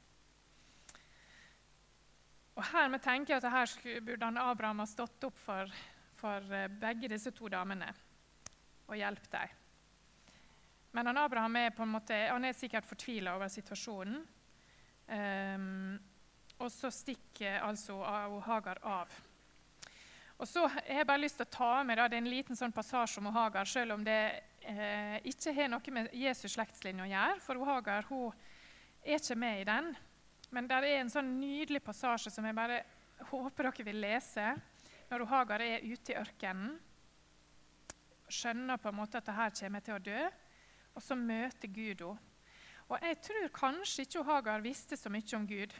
Og 2.55 2.63
her 2.71 2.89
vi 2.89 2.99
tenker 3.01 3.37
at 3.37 3.49
her 3.49 4.01
burde 4.05 4.31
Abraham 4.41 4.81
ha 4.81 4.87
stått 4.89 5.23
opp 5.25 5.37
for, 5.41 5.69
for 6.17 6.53
eh, 6.53 6.69
begge 6.69 7.09
disse 7.09 7.31
to 7.33 7.49
damene 7.49 7.89
og 8.87 8.97
hjulpet 8.97 9.31
dem. 9.33 9.59
Men 10.93 11.09
han 11.09 11.17
Abraham 11.17 11.55
er, 11.57 11.85
måte, 11.89 12.17
han 12.29 12.45
er 12.45 12.53
sikkert 12.53 12.85
fortvila 12.85 13.33
over 13.33 13.49
situasjonen. 13.49 14.19
Um, 15.03 15.95
og 16.61 16.69
så 16.71 16.91
stikker 16.93 17.63
altså 17.65 17.97
Hagar 18.45 18.79
av. 18.85 19.15
Og 20.41 20.49
så 20.49 20.65
har 20.67 20.87
jeg 20.89 21.07
bare 21.07 21.21
lyst 21.21 21.37
til 21.39 21.45
å 21.45 21.53
ta 21.53 21.73
med 21.85 21.99
da, 21.99 22.07
det 22.09 22.17
er 22.17 22.23
en 22.23 22.31
liten 22.31 22.57
sånn 22.57 22.73
passasje 22.73 23.21
om 23.21 23.29
Hagar, 23.35 23.69
selv 23.69 23.95
om 23.95 24.03
det 24.03 24.19
eh, 24.65 25.19
ikke 25.29 25.53
har 25.55 25.69
noe 25.71 25.93
med 25.93 26.09
Jesus' 26.17 26.55
slektslinje 26.55 27.05
å 27.05 27.11
gjøre. 27.11 27.37
For 27.45 27.61
Hagar 27.69 28.09
hun 28.09 28.33
er 29.03 29.19
ikke 29.19 29.37
med 29.39 29.61
i 29.61 29.67
den. 29.69 29.93
Men 30.53 30.67
det 30.69 30.79
er 30.79 30.99
en 30.99 31.13
sånn 31.13 31.31
nydelig 31.39 31.83
passasje 31.85 32.33
som 32.33 32.45
jeg 32.45 32.57
bare 32.57 32.81
håper 33.29 33.69
dere 33.69 33.87
vil 33.87 34.01
lese. 34.03 34.51
Når 35.09 35.25
Hagar 35.29 35.63
er 35.63 35.85
ute 35.85 36.13
i 36.13 36.19
ørkenen, 36.19 36.75
skjønner 38.33 38.79
på 38.81 38.89
en 38.89 38.97
måte 38.97 39.19
at 39.19 39.29
her 39.35 39.53
kommer 39.53 39.83
til 39.85 39.95
å 39.97 40.01
dø, 40.01 40.21
og 40.93 41.03
så 41.03 41.17
møter 41.17 41.69
Gud 41.69 42.05
henne. 42.05 42.29
Og 42.91 42.99
Jeg 42.99 43.15
tror 43.23 43.45
kanskje 43.55 44.03
ikke 44.03 44.25
Hagar 44.27 44.61
visste 44.61 44.97
så 44.99 45.09
mye 45.09 45.37
om 45.37 45.45
Gud. 45.47 45.71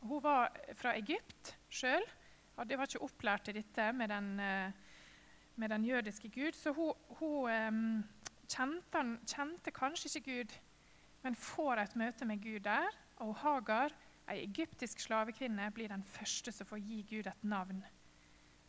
Hun 0.00 0.20
var 0.22 0.54
fra 0.78 0.94
Egypt 0.96 1.50
sjøl 1.68 2.04
og 2.62 2.68
de 2.68 2.76
var 2.78 2.86
ikke 2.86 3.02
opplært 3.02 3.48
til 3.48 3.56
dette 3.58 3.88
med 3.98 4.12
den, 4.12 4.28
eh, 4.40 4.72
med 5.58 5.68
den 5.68 5.84
jødiske 5.84 6.28
Gud. 6.30 6.54
Så 6.54 6.70
hun, 6.72 6.92
hun 7.18 7.50
um, 7.50 8.04
kjente, 8.46 9.02
kjente, 9.26 9.72
kanskje 9.74 10.20
ikke 10.20 10.36
Gud, 10.36 10.54
men 11.24 11.34
får 11.34 11.82
et 11.82 11.96
møte 11.98 12.28
med 12.28 12.38
Gud 12.42 12.60
der. 12.62 12.94
Og 13.16 13.34
Hagar, 13.42 13.90
ei 14.30 14.44
egyptisk 14.44 15.02
slavekvinne, 15.02 15.72
blir 15.74 15.90
den 15.90 16.06
første 16.06 16.54
som 16.54 16.70
får 16.70 16.84
gi 16.86 17.00
Gud 17.10 17.26
et 17.26 17.44
navn. 17.44 17.82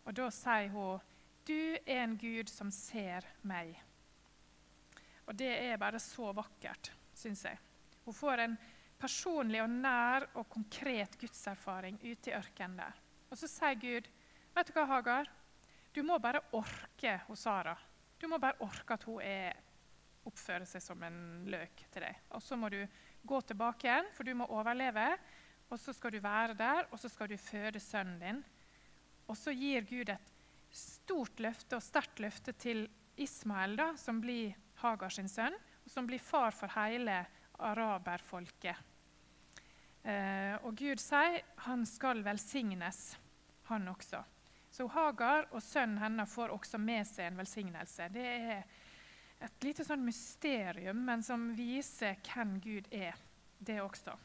Og 0.06 0.18
da 0.18 0.30
sier 0.34 0.74
hun, 0.74 1.00
'Du 1.46 1.78
er 1.86 2.04
en 2.04 2.18
Gud 2.18 2.50
som 2.50 2.72
ser 2.72 3.22
meg'. 3.44 3.78
Og 5.28 5.40
det 5.40 5.54
er 5.70 5.78
bare 5.78 6.00
så 6.00 6.34
vakkert, 6.34 6.92
syns 7.14 7.46
jeg. 7.46 7.60
Hun 8.06 8.14
får 8.14 8.40
en 8.40 8.58
personlig 9.00 9.62
og 9.62 9.70
nær 9.70 10.30
og 10.34 10.50
konkret 10.50 11.20
gudserfaring 11.20 12.00
ute 12.04 12.32
i 12.32 12.34
ørkenen 12.34 12.78
der. 12.78 13.03
Og 13.34 13.40
så 13.42 13.50
sier 13.50 13.80
Gud, 13.82 14.06
'Vet 14.54 14.68
du 14.70 14.76
hva, 14.76 14.86
Hagar? 14.86 15.30
Du 15.90 16.04
må 16.06 16.20
bare 16.22 16.44
orke 16.54 17.16
hos 17.26 17.46
Sara. 17.48 17.74
Du 18.22 18.28
må 18.30 18.38
bare 18.38 18.62
orke 18.62 18.94
at 18.94 19.06
hun 19.10 19.22
er, 19.26 19.58
oppfører 20.24 20.68
seg 20.70 20.84
som 20.86 21.02
en 21.02 21.18
løk 21.50 21.82
til 21.90 22.06
deg. 22.06 22.20
Og 22.30 22.44
så 22.46 22.56
må 22.56 22.70
du 22.70 22.78
gå 23.26 23.40
tilbake 23.42 23.90
igjen, 23.90 24.12
for 24.14 24.24
du 24.24 24.36
må 24.38 24.46
overleve. 24.54 25.08
Og 25.74 25.82
så 25.82 25.96
skal 25.98 26.14
du 26.14 26.20
være 26.22 26.54
der, 26.54 26.86
og 26.92 27.02
så 27.02 27.10
skal 27.10 27.32
du 27.32 27.38
føde 27.42 27.82
sønnen 27.82 28.22
din. 28.22 28.44
Og 29.26 29.38
så 29.38 29.52
gir 29.52 29.82
Gud 29.90 30.14
et 30.14 30.32
stort 30.70 31.42
løfte 31.42 31.80
og 31.80 31.84
sterkt 31.84 32.22
løfte 32.22 32.54
til 32.54 32.86
Ismael, 33.18 33.76
da, 33.82 33.96
som 33.98 34.22
blir 34.22 34.54
Hagar 34.84 35.10
sin 35.10 35.28
sønn, 35.28 35.58
og 35.58 35.90
som 35.90 36.06
blir 36.06 36.22
far 36.22 36.54
for 36.54 36.70
hele 36.78 37.18
araberfolket. 37.58 38.78
Eh, 40.04 40.56
og 40.68 40.76
Gud 40.78 41.00
sier 41.00 41.42
han 41.66 41.86
skal 41.88 42.22
velsignes 42.26 43.14
han 43.74 43.92
også. 43.92 44.24
Så 44.74 44.88
Hagar 44.90 45.50
og 45.52 45.62
sønnen 45.62 46.02
hennes 46.02 46.32
får 46.34 46.54
også 46.56 46.80
med 46.82 47.06
seg 47.06 47.30
en 47.30 47.38
velsignelse. 47.38 48.10
Det 48.14 48.26
er 48.26 48.64
et 49.44 49.66
lite 49.66 49.86
sånn 49.86 50.02
mysterium, 50.06 51.04
men 51.06 51.24
som 51.26 51.52
viser 51.58 52.18
hvem 52.26 52.56
Gud 52.64 52.90
er, 52.90 53.18
det 53.60 53.82
også. 53.84 54.16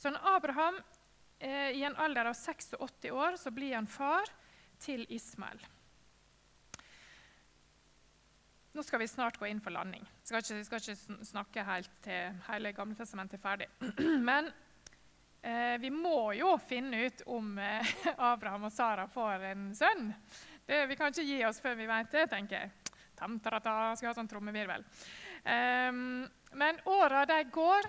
Så 0.00 0.12
Abraham, 0.16 0.80
eh, 1.38 1.70
i 1.76 1.84
en 1.84 1.96
alder 1.96 2.30
av 2.30 2.34
86 2.34 3.10
år, 3.10 3.36
så 3.36 3.50
blir 3.50 3.74
han 3.74 3.86
far 3.86 4.28
til 4.80 5.06
Ismael. 5.08 5.60
Nå 8.72 8.84
skal 8.86 9.02
vi 9.02 9.08
snart 9.10 9.38
gå 9.38 9.48
inn 9.50 9.60
for 9.60 9.74
landing. 9.74 10.04
Jeg 10.22 10.28
skal 10.28 10.44
ikke, 10.44 10.64
skal 10.64 10.82
ikke 10.84 11.24
snakke 11.26 11.64
helt 11.66 11.96
til 12.04 12.36
hele 12.46 12.72
Gamle 12.72 12.94
testamentet 12.98 13.40
er 13.40 13.42
ferdig. 13.42 13.66
Men 14.28 14.52
Eh, 15.42 15.78
vi 15.80 15.90
må 15.90 16.32
jo 16.36 16.52
finne 16.68 17.06
ut 17.06 17.22
om 17.32 17.54
eh, 17.58 17.94
Abraham 18.16 18.68
og 18.68 18.72
Sara 18.72 19.06
får 19.08 19.46
en 19.52 19.70
sønn. 19.74 20.10
Det, 20.66 20.84
vi 20.90 20.96
kan 20.98 21.12
ikke 21.12 21.24
gi 21.24 21.38
oss 21.48 21.62
før 21.64 21.78
vi 21.78 21.88
vet 21.88 22.12
det, 22.12 22.26
tenker 22.32 22.58
jeg. 22.58 22.98
Tam-ta-ta, 23.16 23.94
skal 23.96 24.10
ha 24.10 24.16
sånn 24.16 24.28
trommevirvel. 24.28 24.84
Eh, 25.44 25.88
men 26.60 26.84
åra 26.84 27.24
de 27.28 27.40
går. 27.52 27.88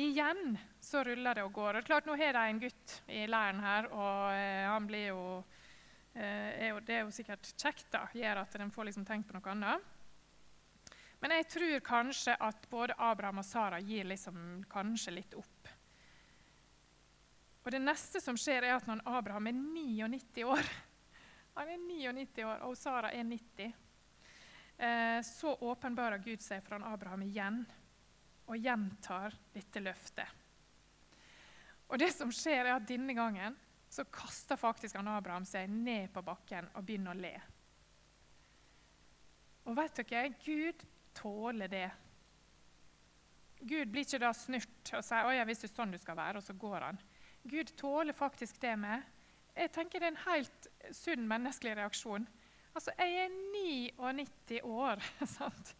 Igjen 0.00 0.54
så 0.80 1.02
ruller 1.04 1.34
det 1.34 1.46
og 1.46 1.54
går. 1.54 1.80
Og 1.80 1.86
klart, 1.86 2.06
Nå 2.06 2.14
har 2.18 2.34
de 2.34 2.42
en 2.48 2.60
gutt 2.62 2.98
i 3.10 3.24
leiren 3.26 3.62
her, 3.62 3.88
og 3.90 4.34
eh, 4.34 4.66
han 4.70 4.86
blir 4.86 5.08
jo, 5.08 5.22
eh, 6.14 6.50
er 6.66 6.68
jo, 6.70 6.82
Det 6.86 6.94
er 6.96 7.02
jo 7.04 7.14
sikkert 7.14 7.54
kjekt, 7.54 7.88
da. 7.94 8.04
Gjør 8.14 8.42
at 8.44 8.58
de 8.58 8.70
får 8.74 8.90
liksom 8.90 9.06
tenkt 9.06 9.30
på 9.30 9.38
noe 9.38 9.54
annet. 9.54 9.96
Men 11.20 11.34
jeg 11.36 11.50
tror 11.52 11.80
kanskje 11.84 12.34
at 12.40 12.64
både 12.70 12.96
Abraham 12.96 13.42
og 13.42 13.44
Sara 13.44 13.80
gir 13.84 14.06
liksom 14.08 14.64
kanskje 14.70 15.18
litt 15.18 15.34
opp 15.36 15.59
og 17.60 17.70
Det 17.70 17.80
neste 17.82 18.20
som 18.24 18.38
skjer, 18.40 18.64
er 18.64 18.78
at 18.78 18.86
når 18.88 19.02
Abraham 19.04 19.50
er 19.50 19.58
99 19.58 20.44
år 20.48 20.70
Han 21.58 21.68
er 21.68 21.80
99 21.82 22.44
år, 22.46 22.62
og 22.64 22.76
Sara 22.78 23.10
er 23.12 23.26
90. 23.26 23.72
Eh, 24.80 25.18
så 25.26 25.54
åpenbarer 25.60 26.22
Gud 26.24 26.40
seg 26.40 26.62
for 26.64 26.80
Abraham 26.80 27.26
igjen 27.26 27.58
og 28.48 28.56
gjentar 28.56 29.34
dette 29.52 29.82
løftet. 29.82 30.38
Og 31.90 31.98
det 32.00 32.08
som 32.14 32.30
skjer 32.32 32.62
er 32.64 32.76
at 32.76 32.86
Denne 32.88 33.12
gangen 33.18 33.58
så 33.90 34.06
kaster 34.06 34.56
faktisk 34.56 34.96
han 34.96 35.10
Abraham 35.10 35.44
seg 35.44 35.68
ned 35.68 36.12
på 36.14 36.22
bakken 36.22 36.70
og 36.78 36.86
begynner 36.86 37.12
å 37.12 37.20
le. 37.20 37.34
Og 39.66 39.76
vet 39.76 40.00
dere, 40.00 40.30
Gud 40.40 40.84
tåler 41.18 41.68
det. 41.68 41.88
Gud 43.60 43.90
blir 43.90 44.06
ikke 44.06 44.22
da 44.22 44.30
snurt 44.32 44.94
og 44.96 45.04
sier 45.04 45.26
«Å 45.26 45.34
ja, 45.34 45.44
hvis 45.44 45.66
det 45.66 45.68
er 45.68 45.74
sånn 45.74 45.92
du 45.92 45.98
skal 46.00 46.16
være, 46.16 46.40
og 46.40 46.46
så 46.46 46.54
går 46.56 46.86
han. 46.86 47.00
Gud 47.42 47.76
tåler 47.76 48.12
faktisk 48.12 48.60
det 48.60 48.76
med. 48.76 49.02
Jeg 49.56 49.72
tenker 49.72 50.00
Det 50.00 50.06
er 50.06 50.14
en 50.14 50.24
helt 50.26 50.68
sunn 50.96 51.26
menneskelig 51.28 51.76
reaksjon. 51.76 52.26
Altså, 52.74 52.92
Jeg 52.98 53.24
er 53.24 53.28
99 53.54 54.60
år. 54.62 55.02
sant? 55.36 55.74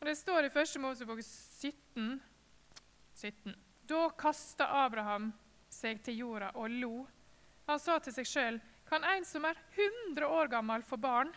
Og 0.00 0.06
Det 0.06 0.16
står 0.18 0.46
i 0.46 0.52
1. 0.52 0.80
Mosebok 0.80 1.22
17, 1.22 2.20
17. 3.14 3.54
Da 3.88 4.08
kasta 4.10 4.68
Abraham 4.84 5.32
seg 5.72 6.02
til 6.04 6.20
jorda 6.22 6.50
og 6.56 6.70
lo 6.70 7.06
Han 7.68 7.80
sa 7.80 7.98
til 8.00 8.14
seg 8.16 8.28
sjøl, 8.28 8.58
kan 8.88 9.04
en 9.04 9.24
som 9.28 9.44
er 9.44 9.58
100 9.74 10.24
år 10.24 10.48
gammel, 10.48 10.82
få 10.82 10.96
barn? 10.96 11.28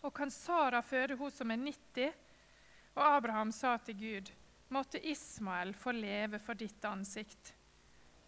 Og 0.00 0.12
kan 0.16 0.30
Sara 0.32 0.80
føde 0.80 1.16
hun 1.20 1.32
som 1.32 1.50
er 1.52 1.60
90? 1.60 2.14
Og 2.94 3.02
Abraham 3.04 3.52
sa 3.52 3.76
til 3.84 3.98
Gud, 4.00 4.30
måtte 4.72 5.02
Ismael 5.04 5.74
få 5.76 5.92
leve 5.92 6.40
for 6.40 6.56
ditt 6.56 6.84
ansikt. 6.88 7.52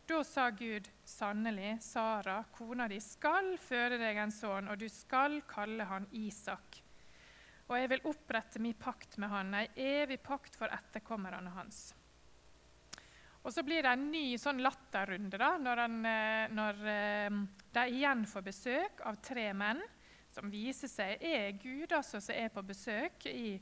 Da 0.07 0.25
sa 0.25 0.51
Gud, 0.51 0.89
sannelig, 1.05 1.83
Sara, 1.83 2.45
kona 2.55 2.87
di, 2.89 3.01
skal 3.03 3.57
føde 3.59 3.97
deg 3.99 4.21
en 4.23 4.31
sønn, 4.31 4.69
og 4.71 4.79
du 4.79 4.87
skal 4.87 5.41
kalle 5.51 5.83
han 5.91 6.07
Isak. 6.15 6.79
Og 7.67 7.75
jeg 7.75 7.91
vil 7.91 8.05
opprette 8.07 8.63
min 8.63 8.77
pakt 8.79 9.17
med 9.19 9.33
han, 9.33 9.51
ei 9.59 9.67
evig 9.99 10.21
pakt 10.23 10.55
for 10.55 10.71
etterkommerne 10.71 11.51
hans. 11.57 11.89
Og 13.43 13.51
Så 13.51 13.65
blir 13.67 13.83
det 13.83 13.97
en 13.97 14.07
ny 14.13 14.39
sånn 14.39 14.63
latterrunde 14.63 15.43
da, 15.43 15.53
når, 15.59 15.83
han, 15.83 15.99
eh, 16.13 16.55
når 16.55 16.87
eh, 16.93 17.43
de 17.75 17.87
igjen 17.99 18.23
får 18.31 18.47
besøk 18.47 19.03
av 19.11 19.19
tre 19.23 19.49
menn 19.59 19.83
som 20.31 20.51
viser 20.51 20.91
seg 20.91 21.23
er 21.23 21.51
Gud 21.59 21.91
altså, 21.91 22.21
som 22.23 22.35
er 22.35 22.55
på 22.55 22.63
besøk 22.67 23.27
i 23.31 23.57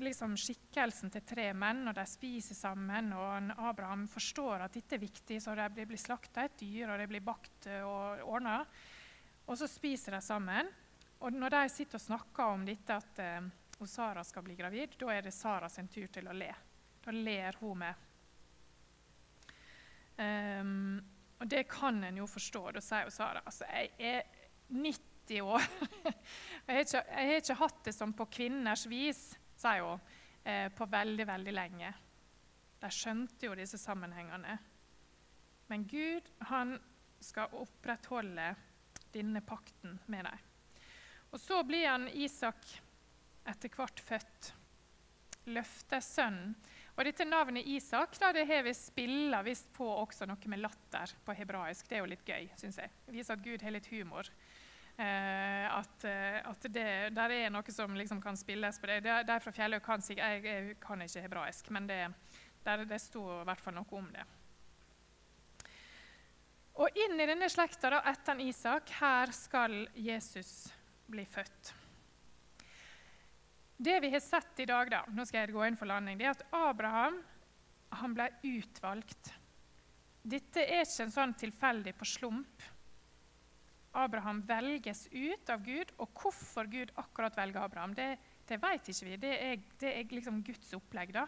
liksom, 0.00 0.36
skikkelsen 0.40 1.12
til 1.12 1.24
tre 1.26 1.50
menn. 1.56 1.84
og 1.88 1.96
De 1.96 2.04
spiser 2.08 2.56
sammen, 2.56 3.12
og 3.12 3.52
Abraham 3.68 4.06
forstår 4.08 4.64
at 4.64 4.76
dette 4.76 4.96
er 4.96 5.02
viktig, 5.02 5.40
så 5.42 5.56
det 5.58 5.86
blir 5.88 6.00
slakta 6.00 6.46
et 6.46 6.58
dyr, 6.60 6.92
og 6.92 7.02
det 7.02 7.08
blir 7.10 7.24
bakt 7.24 7.68
og 7.82 8.22
ordna. 8.24 8.60
Og 9.46 9.58
så 9.58 9.68
spiser 9.68 10.16
de 10.16 10.22
sammen. 10.24 10.70
Og 11.22 11.34
når 11.34 11.54
de 11.54 11.66
sitter 11.70 11.98
og 11.98 12.02
snakker 12.02 12.54
om 12.54 12.64
dette 12.66 12.94
at 12.96 13.20
uh, 13.22 13.86
Sara 13.86 14.24
skal 14.26 14.44
bli 14.46 14.56
gravid, 14.58 14.96
da 14.98 15.10
er 15.14 15.26
det 15.26 15.34
Sara 15.34 15.68
sin 15.70 15.90
tur 15.90 16.08
til 16.10 16.28
å 16.30 16.34
le. 16.34 16.50
Da 17.02 17.14
ler 17.14 17.58
hun 17.60 17.82
med. 17.82 18.08
Um, 20.16 21.00
og 21.42 21.48
det 21.50 21.64
kan 21.70 21.98
en 22.06 22.18
jo 22.20 22.28
forstå. 22.30 22.68
Da 22.76 22.82
sier 22.82 23.08
jo 23.08 23.14
Sara 23.14 23.42
altså, 23.44 23.66
jeg 23.70 23.90
er 23.98 24.26
90 24.70 25.42
år. 25.42 25.66
jeg, 26.66 26.74
har 26.74 26.82
ikke, 26.84 27.02
jeg, 27.02 27.30
har 27.30 27.40
ikke, 27.40 27.58
hatt 27.62 27.80
det 27.86 27.94
som 27.96 28.14
på 28.14 28.28
kvinners 28.38 28.86
vis, 28.90 29.22
sier 29.62 29.82
jo 29.82 29.92
eh, 30.44 30.68
på 30.74 30.86
veldig, 30.90 31.26
veldig 31.28 31.54
lenge. 31.54 31.92
De 32.82 32.90
skjønte 32.90 33.46
jo 33.46 33.56
disse 33.58 33.78
sammenhengene. 33.78 34.58
Men 35.70 35.86
Gud 35.88 36.28
han 36.50 36.74
skal 37.22 37.54
opprettholde 37.54 38.48
denne 39.14 39.42
pakten 39.46 40.00
med 40.10 40.26
dem. 40.26 40.48
Og 41.32 41.40
så 41.40 41.62
blir 41.64 41.86
han 41.88 42.08
Isak 42.08 42.66
etter 43.48 43.72
hvert 43.72 44.02
født. 44.02 44.52
Løftesønnen. 45.52 46.52
Og 46.92 47.06
dette 47.08 47.24
Navnet 47.26 47.66
Isak 47.66 48.18
da, 48.20 48.28
det 48.36 48.44
har 48.46 48.60
vi 48.62 48.74
spilla 48.76 49.40
visst 49.42 49.72
på 49.74 49.86
også 49.88 50.28
noe 50.28 50.50
med 50.52 50.60
latter 50.60 51.14
på 51.24 51.34
hebraisk. 51.34 51.88
Det 51.88 51.96
er 51.96 52.04
jo 52.04 52.10
litt 52.12 52.28
gøy, 52.28 52.50
syns 52.60 52.78
jeg. 52.78 52.92
Det 53.06 53.14
viser 53.16 53.34
at 53.34 53.42
Gud 53.46 53.64
har 53.64 53.74
litt 53.74 53.88
humor. 53.90 54.28
Eh, 54.96 55.66
at, 55.72 56.04
eh, 56.04 56.38
at 56.44 56.66
det 56.68 56.84
der 57.16 57.32
er 57.32 57.50
noe 57.50 57.72
som 57.72 57.94
liksom 57.96 58.20
kan 58.20 58.36
spilles 58.36 58.78
på 58.78 58.90
det. 58.90 59.00
De 59.26 59.38
fra 59.40 59.52
Fjelløy 59.56 59.80
kan 59.84 60.04
jeg, 60.04 60.44
jeg, 60.44 60.76
kan 60.82 61.00
ikke 61.02 61.24
hebraisk, 61.24 61.70
men 61.72 61.88
det, 61.88 62.04
der, 62.64 62.84
det 62.84 63.00
sto 63.00 63.24
i 63.40 63.44
hvert 63.48 63.60
fall 63.60 63.78
noe 63.78 63.98
om 63.98 64.10
det. 64.12 64.26
Og 66.82 67.02
inn 67.04 67.20
i 67.20 67.28
denne 67.28 67.48
slekta 67.52 67.90
da, 67.92 68.02
etter 68.08 68.40
Isak, 68.40 68.92
her 69.00 69.32
skal 69.36 69.82
Jesus 69.96 70.70
bli 71.12 71.24
født. 71.28 71.72
Det 73.82 73.98
vi 74.04 74.12
har 74.12 74.22
sett 74.22 74.60
i 74.62 74.68
dag, 74.68 74.88
da, 74.92 75.02
nå 75.10 75.24
skal 75.26 75.42
jeg 75.42 75.56
gå 75.56 75.64
inn 75.66 75.76
for 75.76 75.90
landing, 75.90 76.20
det 76.20 76.28
er 76.28 76.36
at 76.36 76.44
Abraham 76.54 77.18
han 77.98 78.14
ble 78.16 78.28
utvalgt. 78.46 79.32
Dette 80.22 80.62
er 80.62 80.84
ikke 80.84 81.08
en 81.08 81.12
sånn 81.12 81.34
tilfeldig 81.36 81.96
på 81.98 82.06
slump. 82.08 82.62
Abraham 83.92 84.40
velges 84.48 85.06
ut 85.12 85.50
av 85.52 85.64
Gud, 85.64 85.92
og 86.00 86.10
hvorfor 86.16 86.68
Gud 86.70 86.92
akkurat 86.96 87.36
velger 87.36 87.60
Abraham, 87.60 87.94
det, 87.94 88.16
det 88.48 88.58
vet 88.62 88.88
ikke 88.88 89.08
vi. 89.08 89.16
Det 89.20 89.32
er, 89.36 89.64
det 89.80 89.92
er 89.98 90.14
liksom 90.16 90.42
Guds 90.46 90.72
opplegg. 90.76 91.12
da. 91.12 91.26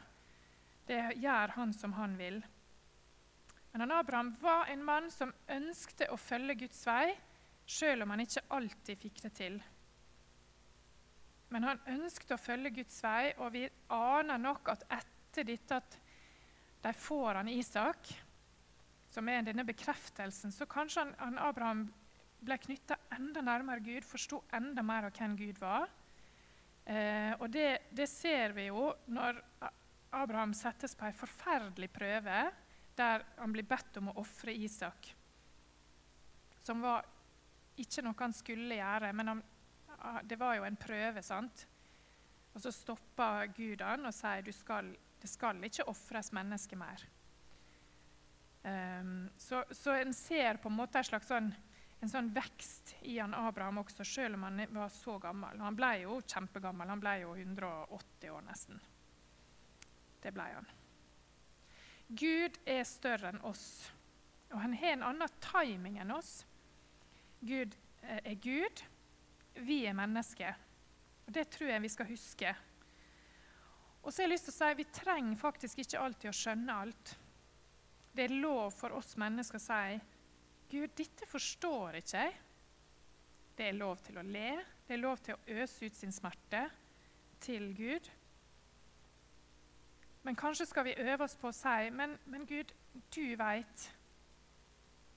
Det 0.88 1.00
gjør 1.20 1.56
han 1.58 1.72
som 1.76 1.92
han 1.98 2.16
vil. 2.18 2.40
Men 3.72 3.84
han 3.84 3.92
Abraham 3.92 4.32
var 4.40 4.68
en 4.70 4.84
mann 4.84 5.10
som 5.10 5.32
ønskte 5.50 6.08
å 6.12 6.16
følge 6.20 6.54
Guds 6.64 6.84
vei, 6.86 7.14
selv 7.66 8.04
om 8.04 8.12
han 8.14 8.22
ikke 8.24 8.44
alltid 8.56 9.00
fikk 9.00 9.22
det 9.24 9.32
til. 9.34 9.56
Men 11.52 11.66
han 11.68 11.82
ønsket 11.90 12.34
å 12.36 12.40
følge 12.40 12.72
Guds 12.80 13.00
vei, 13.04 13.32
og 13.38 13.52
vi 13.54 13.64
aner 13.92 14.40
nok 14.40 14.72
at 14.72 14.86
etter 14.94 15.48
dette 15.48 15.80
at 15.80 15.98
de 16.84 16.92
får 16.92 17.40
han 17.40 17.50
Isak, 17.50 18.12
som 19.10 19.28
er 19.30 19.44
denne 19.46 19.64
bekreftelsen, 19.66 20.52
så 20.52 20.66
kanskje 20.70 21.04
han, 21.04 21.12
han 21.18 21.38
Abraham 21.38 21.84
ble 22.44 22.58
knytta 22.60 22.98
enda 23.16 23.42
nærmere 23.44 23.82
Gud, 23.84 24.04
forsto 24.06 24.42
enda 24.54 24.84
mer 24.86 25.08
av 25.08 25.16
hvem 25.16 25.36
Gud 25.38 25.60
var. 25.62 25.88
Eh, 26.84 27.32
og 27.38 27.48
det, 27.52 27.88
det, 27.96 28.08
ser 28.10 28.52
vi 28.56 28.68
jo 28.68 28.90
når 29.12 29.40
Abraham 30.14 30.52
settes 30.56 30.94
på 30.98 31.08
en 31.08 31.16
forferdelig 31.16 31.88
prøve 31.94 32.44
der 32.94 33.24
han 33.38 33.54
blir 33.54 33.66
bedt 33.66 33.96
om 33.98 34.12
å 34.12 34.18
ofre 34.22 34.52
Isak, 34.54 35.08
som 36.62 36.84
var 36.84 37.02
ikke 37.80 38.04
noe 38.04 38.20
han 38.20 38.36
skulle 38.36 38.76
gjøre, 38.78 39.10
men 39.16 39.32
han 39.32 39.42
det 40.22 40.36
var 40.36 40.58
jo 40.58 40.64
en 40.64 40.76
prøve. 40.76 41.22
sant? 41.22 41.66
Og 42.54 42.62
så 42.62 42.72
stopper 42.72 43.50
Gud 43.56 43.82
han 43.82 44.06
og 44.06 44.14
sier 44.14 44.52
skal, 44.54 44.92
det 45.20 45.30
skal 45.30 45.62
ikke 45.64 45.88
ofres 45.90 46.32
mennesker 46.36 46.78
mer. 46.78 47.04
Um, 48.64 49.28
så, 49.36 49.64
så, 49.70 49.92
en 50.00 50.14
ser 50.16 50.56
på 50.56 50.70
en 50.70 50.78
måte 50.78 50.98
en 50.98 51.04
slags 51.04 51.28
sånn, 51.28 51.50
en 52.04 52.10
sånn 52.12 52.30
vekst 52.36 52.94
i 53.08 53.16
han 53.18 53.34
Abraham 53.36 53.80
også, 53.80 54.04
selv 54.04 54.36
om 54.36 54.44
han 54.46 54.62
var 54.74 54.90
så 54.92 55.16
gammel. 55.22 55.60
Han 55.64 55.76
ble 55.78 55.90
jo 56.02 56.18
kjempegammel. 56.20 56.90
Han 56.92 57.02
ble 57.02 57.14
jo 57.22 57.34
180 57.36 58.34
år 58.34 58.44
nesten. 58.44 58.80
Det 60.20 60.32
ble 60.36 60.48
han. 60.52 60.68
Gud 62.08 62.58
er 62.68 62.84
større 62.84 63.32
enn 63.32 63.40
oss, 63.48 63.88
og 64.52 64.60
han 64.60 64.76
har 64.76 64.98
en 64.98 65.06
annen 65.08 65.38
timing 65.42 65.96
enn 66.02 66.12
oss. 66.12 66.42
Gud 67.40 67.72
eh, 68.04 68.20
er 68.20 68.36
Gud, 68.44 68.84
vi 69.64 69.80
er 69.88 69.96
mennesker. 69.96 70.60
Og 71.24 71.32
Det 71.32 71.48
tror 71.56 71.72
jeg 71.72 71.82
vi 71.82 71.92
skal 71.92 72.10
huske. 72.12 72.54
Og 74.04 74.12
så 74.12 74.20
har 74.20 74.28
jeg 74.28 74.34
lyst 74.34 74.50
til 74.50 74.52
å 74.52 74.58
si 74.58 74.74
Vi 74.76 74.90
trenger 74.92 75.40
faktisk 75.40 75.80
ikke 75.80 76.02
alltid 76.04 76.28
å 76.28 76.36
skjønne 76.36 76.80
alt. 76.84 77.14
Det 78.12 78.28
er 78.28 78.36
lov 78.44 78.76
for 78.76 78.92
oss 78.94 79.16
mennesker 79.16 79.56
å 79.56 79.64
si 79.64 80.13
Gud, 80.74 80.90
dette 80.98 81.26
forstår 81.30 82.00
ikke 82.00 82.18
jeg. 82.24 82.32
Det 83.54 83.68
er 83.68 83.76
lov 83.78 84.00
til 84.02 84.18
å 84.18 84.24
le. 84.26 84.48
Det 84.82 84.96
er 84.96 85.02
lov 85.02 85.20
til 85.22 85.36
å 85.36 85.60
øse 85.62 85.86
ut 85.86 85.94
sin 85.94 86.12
smerte 86.12 86.64
til 87.44 87.68
Gud. 87.78 88.08
Men 90.24 90.38
kanskje 90.40 90.66
skal 90.66 90.88
vi 90.88 90.96
øve 90.98 91.28
oss 91.28 91.36
på 91.38 91.52
å 91.52 91.54
si 91.54 91.92
men, 91.94 92.16
men 92.26 92.46
Gud, 92.48 92.72
du 93.14 93.36
veit. 93.38 93.86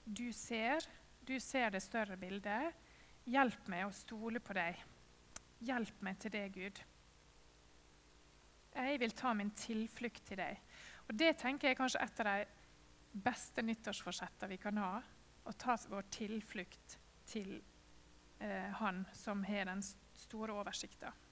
Du 0.04 0.28
ser. 0.36 0.86
Du 1.26 1.34
ser 1.42 1.74
det 1.74 1.82
større 1.82 2.16
bildet. 2.20 2.78
Hjelp 3.26 3.66
meg 3.72 3.88
å 3.88 3.96
stole 3.96 4.38
på 4.40 4.54
deg. 4.56 4.78
Hjelp 5.66 6.06
meg 6.06 6.22
til 6.22 6.36
det, 6.38 6.46
Gud. 6.54 6.80
Jeg 8.78 9.02
vil 9.02 9.18
ta 9.18 9.34
min 9.34 9.50
tilflukt 9.58 10.22
til 10.28 10.38
deg. 10.38 10.62
Og 11.08 11.18
Det 11.18 11.34
tenker 11.42 11.68
jeg 11.68 11.74
er 11.74 11.82
kanskje 11.82 12.04
et 12.04 12.20
av 12.22 12.28
de 12.30 13.22
beste 13.26 13.64
nyttårsforsettene 13.66 14.54
vi 14.54 14.62
kan 14.62 14.78
ha. 14.78 14.98
Å 15.48 15.54
ta 15.56 15.78
vår 15.88 16.04
tilflukt 16.12 16.98
til 17.28 17.56
eh, 18.40 18.68
Han 18.80 19.04
som 19.16 19.44
har 19.48 19.70
den 19.70 19.80
store 19.82 20.52
oversikten. 20.60 21.24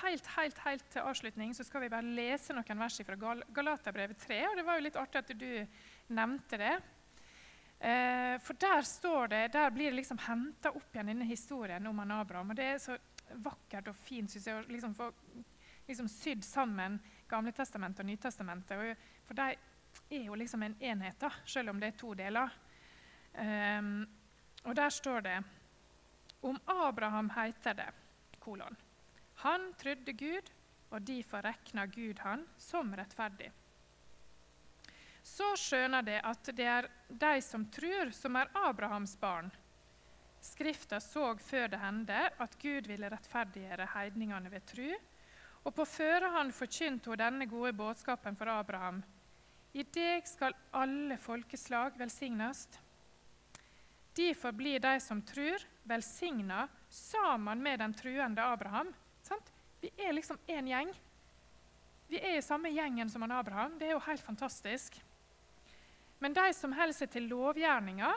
Helt, 0.00 0.26
helt, 0.36 0.58
helt 0.64 0.86
til 0.92 1.02
avslutning 1.02 1.52
så 1.56 1.64
skal 1.66 1.84
vi 1.84 1.90
bare 1.92 2.14
lese 2.14 2.54
noen 2.54 2.82
vers 2.84 3.00
fra 3.04 3.16
Gal 3.18 3.42
Galaterbrevet 3.52 4.20
3. 4.22 4.40
og 4.48 4.56
Det 4.56 4.64
var 4.64 4.78
jo 4.78 4.86
litt 4.86 4.98
artig 5.00 5.22
at 5.22 5.32
du 5.40 5.52
nevnte 6.14 6.60
det. 6.60 6.74
Eh, 7.80 8.36
for 8.44 8.60
der 8.60 8.84
står 8.86 9.32
det, 9.32 9.42
der 9.56 9.70
blir 9.72 9.90
det 9.90 10.00
liksom 10.02 10.20
henta 10.26 10.72
opp 10.76 10.94
igjen 10.94 11.12
denne 11.14 11.28
historien 11.28 11.86
om 11.88 12.02
han 12.02 12.12
Abraham. 12.12 12.52
og 12.52 12.60
Det 12.60 12.68
er 12.74 12.78
så 12.78 12.98
vakkert 13.40 13.88
og 13.88 13.96
fint 13.96 14.30
synes 14.30 14.46
jeg, 14.46 14.60
å 14.60 14.68
liksom 14.72 14.94
få 14.94 15.10
liksom 15.88 16.08
sydd 16.08 16.44
sammen 16.44 16.98
Gamletestamentet 17.30 18.04
og 18.04 18.10
Nytestamentet. 18.10 19.06
For 19.26 19.38
de 19.38 19.48
er 20.10 20.26
jo 20.26 20.36
liksom 20.38 20.62
en 20.62 20.76
enhet, 20.80 21.18
da, 21.18 21.32
selv 21.46 21.72
om 21.72 21.80
det 21.80 21.92
er 21.92 21.98
to 21.98 22.14
deler. 22.14 22.52
Um, 23.34 24.08
og 24.64 24.76
der 24.76 24.90
står 24.90 25.20
det 25.24 25.38
om 26.42 26.58
Abraham 26.66 27.30
heter 27.30 27.78
det 27.78 27.88
kolon. 28.40 28.76
Han 29.44 29.72
trodde 29.78 30.12
Gud, 30.12 30.52
og 30.90 31.02
derfor 31.02 31.44
regna 31.44 31.86
Gud 31.86 32.18
han 32.24 32.44
som 32.58 32.94
rettferdig 32.94 33.52
så 35.22 35.52
skjønner 35.58 36.04
de 36.04 36.16
at 36.26 36.50
det 36.56 36.66
er 36.66 36.88
de 37.08 37.34
som 37.44 37.66
tror, 37.72 38.10
som 38.14 38.36
er 38.40 38.50
Abrahams 38.66 39.16
barn. 39.20 39.50
Skrifta 40.40 41.00
så 41.04 41.34
før 41.44 41.68
det 41.68 41.80
hendte 41.82 42.20
at 42.40 42.56
Gud 42.60 42.88
ville 42.88 43.10
rettferdiggjøre 43.12 43.90
heidningene 43.94 44.52
ved 44.52 44.66
tru, 44.68 44.88
og 45.60 45.74
på 45.76 45.84
førehånd 45.84 46.54
forkynte 46.56 47.12
hun 47.12 47.20
denne 47.20 47.48
gode 47.48 47.74
budskapen 47.76 48.36
for 48.36 48.48
Abraham. 48.48 49.02
I 49.76 49.84
deg 49.84 50.24
skal 50.26 50.56
alle 50.74 51.18
folkeslag 51.20 51.98
velsignes. 52.00 52.64
Derfor 54.20 54.52
blir 54.52 54.80
de 54.80 55.00
som 55.00 55.22
tror, 55.22 55.62
velsigna 55.82 56.68
sammen 56.88 57.62
med 57.62 57.78
den 57.78 57.94
truende 57.94 58.42
Abraham. 58.42 58.92
Sant? 59.22 59.52
Vi 59.80 59.88
er 59.96 60.12
liksom 60.12 60.36
én 60.46 60.68
gjeng. 60.68 60.90
Vi 62.10 62.20
er 62.20 62.36
i 62.36 62.42
samme 62.44 62.68
gjengen 62.68 63.08
som 63.08 63.24
han 63.24 63.32
Abraham. 63.32 63.78
Det 63.78 63.88
er 63.88 63.94
jo 63.94 64.02
helt 64.04 64.20
fantastisk. 64.20 64.98
Men 66.18 66.36
de 66.36 66.44
som 66.52 66.76
holder 66.76 66.98
seg 66.98 67.14
til 67.14 67.30
lovgjerninga, 67.32 68.12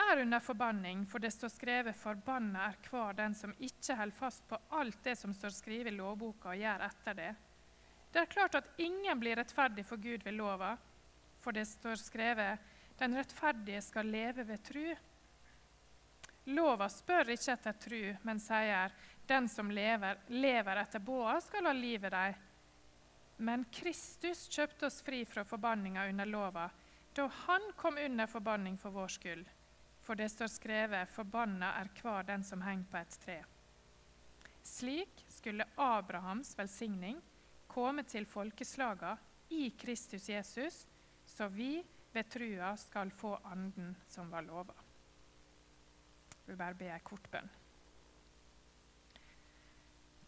er 0.00 0.22
under 0.22 0.40
forbanning, 0.40 1.02
for 1.10 1.18
det 1.18 1.32
står 1.34 1.50
skrevet 1.52 1.96
'Forbanna 1.98 2.68
er 2.68 2.78
hver 2.86 3.12
den 3.18 3.34
som 3.34 3.52
ikke 3.58 3.96
holder 3.96 4.16
fast 4.16 4.46
på 4.48 4.56
alt 4.70 5.02
det 5.04 5.18
som 5.18 5.34
står 5.34 5.50
skrevet 5.50 5.92
i 5.92 5.96
lovboka, 5.96 6.54
og 6.54 6.62
gjør 6.62 6.86
etter 6.86 7.14
det'. 7.14 7.36
Det 8.12 8.22
er 8.22 8.32
klart 8.32 8.54
at 8.54 8.70
ingen 8.78 9.20
blir 9.20 9.36
rettferdig 9.36 9.84
for 9.84 9.96
Gud 9.96 10.22
ved 10.24 10.32
lova, 10.32 10.76
for 11.40 11.50
det 11.50 11.66
står 11.66 11.98
skrevet 11.98 12.58
'Den 12.98 13.18
rettferdige 13.18 13.82
skal 13.82 14.06
leve 14.06 14.46
ved 14.46 14.58
tru'. 14.62 15.09
Lova 16.44 16.88
spør 16.88 17.30
ikke 17.30 17.52
etter 17.52 17.72
tru, 17.72 18.16
men 18.22 18.40
sier 18.40 18.92
'Den 19.26 19.48
som 19.48 19.70
lever, 19.70 20.18
lever 20.28 20.76
etter 20.76 20.98
båa, 20.98 21.40
skal 21.40 21.66
ha 21.66 21.72
livet 21.72 22.12
deg'. 22.12 22.34
Men 23.38 23.64
Kristus 23.64 24.48
kjøpte 24.48 24.86
oss 24.86 25.02
fri 25.02 25.24
fra 25.24 25.44
forbanninga 25.44 26.08
under 26.08 26.26
lova, 26.26 26.70
da 27.14 27.26
han 27.26 27.72
kom 27.76 27.96
under 27.96 28.26
forbanning 28.26 28.78
for 28.78 28.90
vår 28.90 29.08
skyld 29.08 29.46
for 30.10 30.18
det 30.18 30.28
står 30.28 30.48
skrevet 30.50 31.08
'Forbanna 31.08 31.68
er 31.78 31.88
hver 32.02 32.24
den 32.26 32.44
som 32.44 32.62
henger 32.62 32.86
på 32.90 32.96
et 32.98 33.18
tre'. 33.24 33.44
Slik 34.62 35.24
skulle 35.28 35.64
Abrahams 35.76 36.58
velsigning 36.58 37.20
komme 37.68 38.02
til 38.02 38.26
folkeslaga 38.26 39.16
i 39.50 39.70
Kristus 39.78 40.28
Jesus, 40.28 40.86
så 41.26 41.48
vi 41.48 41.84
ved 42.12 42.30
trua 42.30 42.76
skal 42.76 43.10
få 43.10 43.36
anden 43.44 43.96
som 44.08 44.30
var 44.30 44.42
lova. 44.42 44.74
Vil 46.50 46.58
bare 46.58 46.74
be 46.74 46.90
ei 46.90 47.00
kort 47.06 47.30
bønn. 47.30 47.48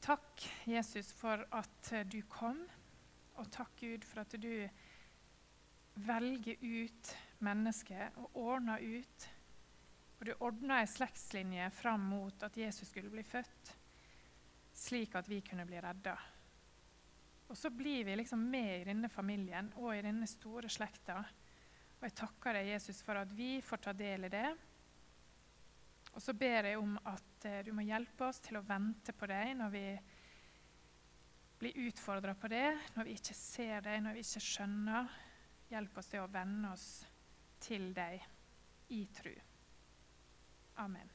Takk, 0.03 0.47
Jesus, 0.67 1.13
for 1.15 1.45
at 1.55 1.93
du 2.11 2.21
kom, 2.31 2.63
og 3.39 3.51
takk, 3.55 3.75
Gud, 3.79 4.07
for 4.07 4.23
at 4.23 4.35
du 4.39 4.69
velger 6.07 6.63
ut 6.63 7.13
mennesket 7.43 8.19
og 8.23 8.43
ordner 8.47 8.83
ut 8.83 9.31
og 10.23 10.29
du 10.29 10.37
ordna 10.47 10.77
ei 10.79 10.87
slektslinje 10.87 11.65
fram 11.75 12.05
mot 12.07 12.45
at 12.47 12.55
Jesus 12.55 12.93
skulle 12.93 13.11
bli 13.11 13.25
født, 13.27 13.73
slik 14.79 15.17
at 15.19 15.27
vi 15.27 15.41
kunne 15.43 15.65
bli 15.67 15.81
redda. 15.83 16.13
Og 17.51 17.59
så 17.59 17.73
blir 17.75 18.05
vi 18.07 18.15
liksom 18.21 18.45
med 18.53 18.69
i 18.77 18.85
denne 18.87 19.11
familien 19.11 19.73
og 19.83 19.97
i 19.97 20.05
denne 20.07 20.29
store 20.31 20.71
slekta. 20.71 21.17
Og 21.99 22.07
jeg 22.07 22.15
takker 22.21 22.55
deg, 22.55 22.71
Jesus, 22.71 23.03
for 23.03 23.19
at 23.19 23.35
vi 23.35 23.57
får 23.67 23.83
ta 23.83 23.97
del 23.99 24.29
i 24.29 24.31
det. 24.31 24.47
Og 26.13 26.21
så 26.23 26.35
ber 26.37 26.69
jeg 26.69 26.81
om 26.81 26.97
at 27.09 27.47
eh, 27.49 27.63
du 27.65 27.73
må 27.77 27.85
hjelpe 27.87 28.29
oss 28.29 28.43
til 28.45 28.59
å 28.59 28.67
vente 28.67 29.15
på 29.17 29.29
deg 29.31 29.55
når 29.59 29.73
vi 29.73 29.87
blir 31.63 31.79
utfordra 31.87 32.35
på 32.35 32.51
det, 32.51 32.67
når 32.97 33.09
vi 33.09 33.17
ikke 33.17 33.37
ser 33.39 33.85
deg, 33.87 34.03
når 34.03 34.19
vi 34.19 34.27
ikke 34.27 34.45
skjønner. 34.49 35.17
Hjelp 35.73 35.99
oss 36.03 36.11
til 36.13 36.25
å 36.25 36.31
venne 36.33 36.75
oss 36.75 36.87
til 37.63 37.93
deg 37.97 38.25
i 38.93 39.05
tru. 39.15 39.33
Amen. 40.83 41.12